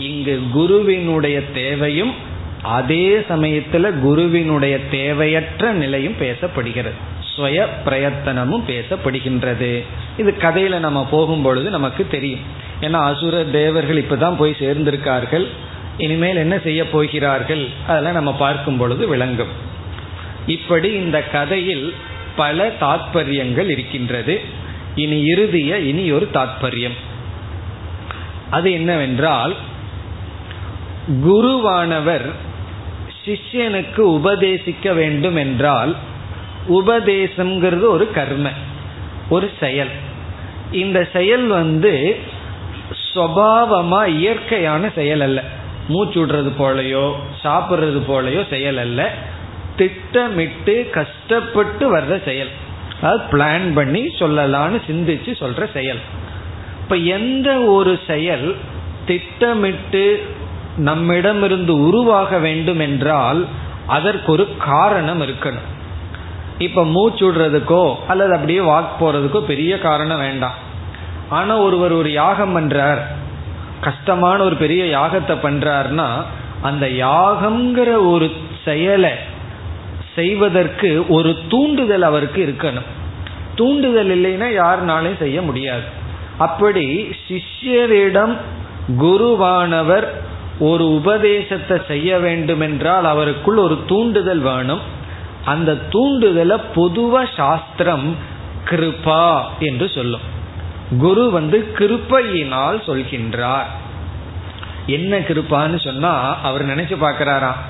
[0.00, 2.14] இங்கு குருவினுடைய தேவையும்
[2.62, 6.92] அதே சமயத்துல குருவினுடைய தேவையற்ற நிலையும் பேசப்படுகிறது.
[7.36, 9.84] சுய பிரயத்தனமும் பேசப்படுகின்றது.
[10.18, 12.40] இது கதையில நம்ம போகும் பொழுது நமக்கு தெரியும்.
[12.80, 15.46] ஏன்னா அசுர தேவர்கள் இப்பதான் போய் சேர்ந்திருக்கார்கள்.
[15.98, 17.66] இனிமேல் என்ன செய்ய போகிறார்கள்?
[17.86, 19.52] அதெல்லாம் நம்ம பார்க்கும் பொழுது விளங்கும்.
[20.46, 21.94] இப்படி இந்த கதையில்
[22.36, 24.40] பல தாத்பரியங்கள் இருக்கின்றது.
[24.94, 26.96] இனி இறுதிய இனி ஒரு தாத்பரியம்.
[28.50, 29.54] அது என்னவென்றால்
[31.08, 32.30] குருவானவர்
[33.24, 35.96] சிஷ்யனுக்கு உபதேசிக்க வேண்டும் என்றால்
[36.68, 38.50] உபதேசம்ங்கிறது ஒரு கர்ம
[39.28, 39.88] ஒரு செயல்.
[40.72, 42.18] இந்த செயல் வந்து
[43.14, 45.42] சுவாவமா இயற்கையான செயல் அல்ல.
[45.88, 49.14] மூச்சு விடுறது போலையோ சாப்பிட்றது போலையோ செயல் அல்ல.
[49.76, 52.48] திட்டமிட்டு கஷ்டப்பட்டு வர்ற செயல்.
[53.02, 55.98] அது பிளான் பண்ணி சொல்லலான்னு சிந்திச்சு சொல்ற செயல்.
[56.82, 58.56] இப்ப எந்த ஒரு செயல்
[59.06, 60.22] திட்டமிட்டு
[60.76, 63.46] நம்மிடமிருந்து உருவாக வேண்டும் என்றால்
[63.86, 65.68] அதற்கு ஒரு காரணம் இருக்கணும்.
[66.58, 70.54] இப்ப மூச்சு விடுறதுக்கோ அல்லது அப்படியே வாக் போறதுக்கோ பெரிய காரணம் வேண்டாம்.
[71.28, 72.98] ஆனா ஒருவர் ஒரு யாகம் பண்றார்.
[73.80, 76.08] கஷ்டமான ஒரு பெரிய யாகத்தை பண்றாருன்னா
[76.62, 78.30] அந்த யாகம்ங்கிற ஒரு
[78.64, 79.10] செயலை
[80.14, 82.88] செய்வதற்கு ஒரு தூண்டுதல் அவருக்கு இருக்கணும்.
[83.54, 85.82] தூண்டுதல் இல்லைன்னா யாருனாலையும் செய்ய முடியாது.
[86.38, 88.36] அப்படி சிஷ்யரிடம்
[88.98, 90.06] குருவானவர்
[90.60, 94.82] ஒரு உபதேசத்தை செய்ய வேண்டுமென்றால் அவருக்குள் ஒரு தூண்டுதல் வேணும்.
[95.44, 98.08] அந்த தூண்டுதலை பொதுவ சாஸ்திரம்
[98.70, 99.24] கிருபா
[99.58, 100.26] என்று சொல்லும்.
[100.98, 103.68] குரு வந்து கிருப்பையினால் சொல்கின்றார்.
[104.86, 107.60] என்ன கிருப்பான்னு சொன்னா அவர் நினைச்சு பாக்கிறாராம்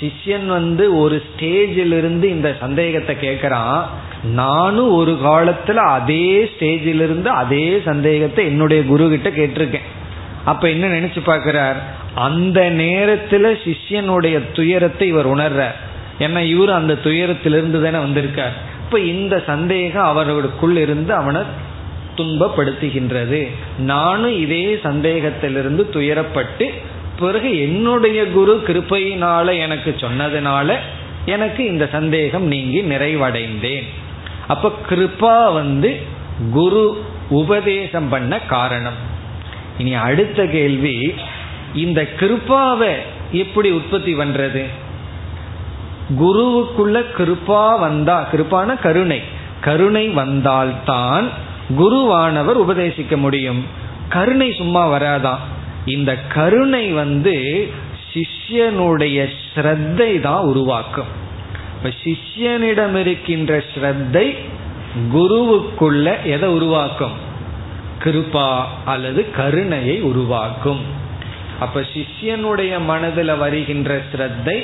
[0.00, 3.80] சிஷ்யன் வந்து ஒரு ஸ்டேஜில் இருந்து இந்த சந்தேகத்தை கேட்கறான்.
[4.40, 9.88] நானும் ஒரு காலத்துல அதே ஸ்டேஜில் இருந்து அதே சந்தேகத்தை என்னுடைய குரு கிட்ட கேட்டிருக்கேன்.
[10.44, 11.78] அப்ப என்ன நினைச்சு பாக்கிறார்
[12.18, 15.78] அந்த நேரத்துல சிஷ்யனுடைய துயரத்தை இவர் உணர்றார்.
[16.18, 18.54] ஏன்னா இவர் அந்த துயரத்திலிருந்து தானே வந்திருக்கார்.
[18.84, 21.42] இப்ப இந்த சந்தேகம் அவர்களுக்குள் இருந்து அவனை
[22.16, 23.40] துன்பப்படுத்துகின்றது.
[23.78, 26.66] நானும் இதே சந்தேகத்திலிருந்து துயரப்பட்டு
[27.18, 30.74] பிறகு என்னுடைய குரு கிருப்பையினால எனக்கு சொன்னதுனால
[31.26, 33.86] எனக்கு இந்த சந்தேகம் நீங்கி நிறைவடைந்தேன்.
[34.46, 35.90] அப்ப கிருப்பா வந்து
[36.52, 36.84] குரு
[37.30, 38.98] உபதேசம் பண்ண காரணம்.
[39.78, 41.14] இனி அடுத்த கேள்வி
[41.74, 42.94] இந்த கிருப்பாவை
[43.32, 44.64] எப்படி உற்பத்தி பண்றது?
[46.20, 49.22] குருவுக்குள்ள கிருப்பா வந்தா கிருப்பான கருணை.
[49.60, 51.28] கருணை வந்தால்தான்
[51.78, 53.64] குருவானவர் உபதேசிக்க முடியும்.
[54.08, 55.38] கருணை சும்மா வராதான்.
[55.84, 57.68] இந்த கருணை வந்து
[58.12, 61.26] சிஷ்யனுடைய ஸ்ரத்தை தான் உருவாக்கும்.
[61.76, 64.36] இப்ப சிஷ்யனிடம் இருக்கின்ற ஸ்ரத்தை
[65.12, 67.12] குருவுக்குள்ள எதை உருவாக்கும்?
[68.04, 71.06] கிருபா அல்லது கருணையை உருவாக்கும்.
[71.60, 74.58] அப்ப சிஷ்யனுடைய மனதில் வருகின்ற ஸ்ரத்தை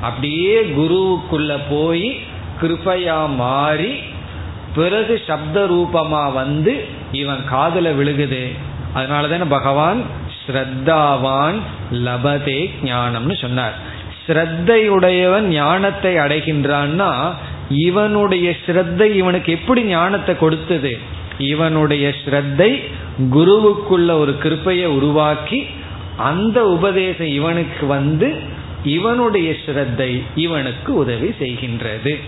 [0.00, 2.08] அப்படியே குருவுக்குள்ள போய்
[2.60, 3.92] கிருப்பையா மாறி
[4.74, 6.72] பிறகு சப்த ரூபமா வந்து
[7.12, 8.42] இவன் காதல விழுகுது.
[8.94, 10.00] அதனாலதான பகவான்
[10.40, 11.58] ஸ்ரத்தாவான்
[12.06, 13.76] லபதே ஞானம்னு சொன்னார்.
[14.24, 17.10] ஸ்ரத்தையுடையவன் ஞானத்தை அடைகின்றான்னா
[17.68, 20.92] இவனுடைய ஸ்ரத்தை இவனுக்கு எப்படி ஞானத்தை கொடுத்தது?
[21.52, 22.70] இவனுடைய ஸ்ரத்தை
[23.34, 25.60] குருவுக்குள்ள ஒரு கிருப்பையை உருவாக்கி
[26.16, 28.36] அந்த உபதேசம் இவனுக்கு வந்து
[28.84, 32.18] இவனுடைய ஸ்ரத்தை இவனுக்கு உதவி செய்கின்றது.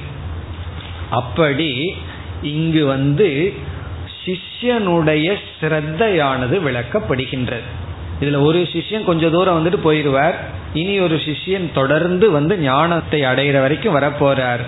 [1.10, 1.94] அப்படி
[2.42, 3.54] இங்கு வந்து
[4.24, 7.68] சிஷ்யனுடைய ஸ்ரத்தையானது விளக்கப்படுகின்றது.
[8.20, 10.34] இதுல ஒரு சிஷ்யன் கொஞ்ச தூரம் வந்துட்டு போயிடுவார்
[10.74, 14.60] இனி ஒரு சிஷ்யன் தொடர்ந்து வந்து ஞானத்தை அடைகிற வரைக்கும் வரப்போறார்.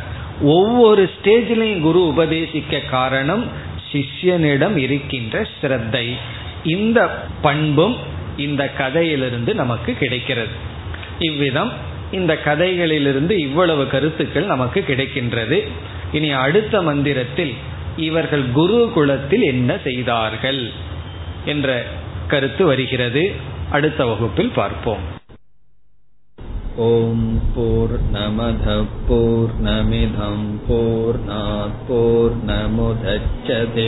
[0.43, 3.45] ஒவ்வொரு ஸ்டேஜிலையும் குரு உபதேசிக்க காரணம்
[3.93, 6.11] சிஷ்யனிடம் இருக்கின்ற ஸ்ரத்தை.
[6.63, 7.97] இந்த பண்பும்
[8.38, 10.52] இந்த கதையிலிருந்து நமக்கு கிடைக்கிறது
[11.20, 11.72] இவ்விதம்
[12.12, 15.64] இந்த கதைகளிலிருந்து இவ்வளவு கருத்துக்கள் நமக்கு கிடைக்கின்றது
[16.12, 17.54] இனி அடுத்த மந்திரத்தில்
[18.00, 20.72] இவர்கள் குரு குலத்தில் என்ன செய்தார்கள்
[21.46, 21.86] என்ற
[22.28, 23.32] கருத்து வருகிறது
[23.72, 25.18] அடுத்த வகுப்பில் பார்ப்போம்
[26.80, 27.22] ॐ
[27.54, 33.88] पूर्णमधः पूर्णमिधं पूर्णात् पूर्णमुदच्छते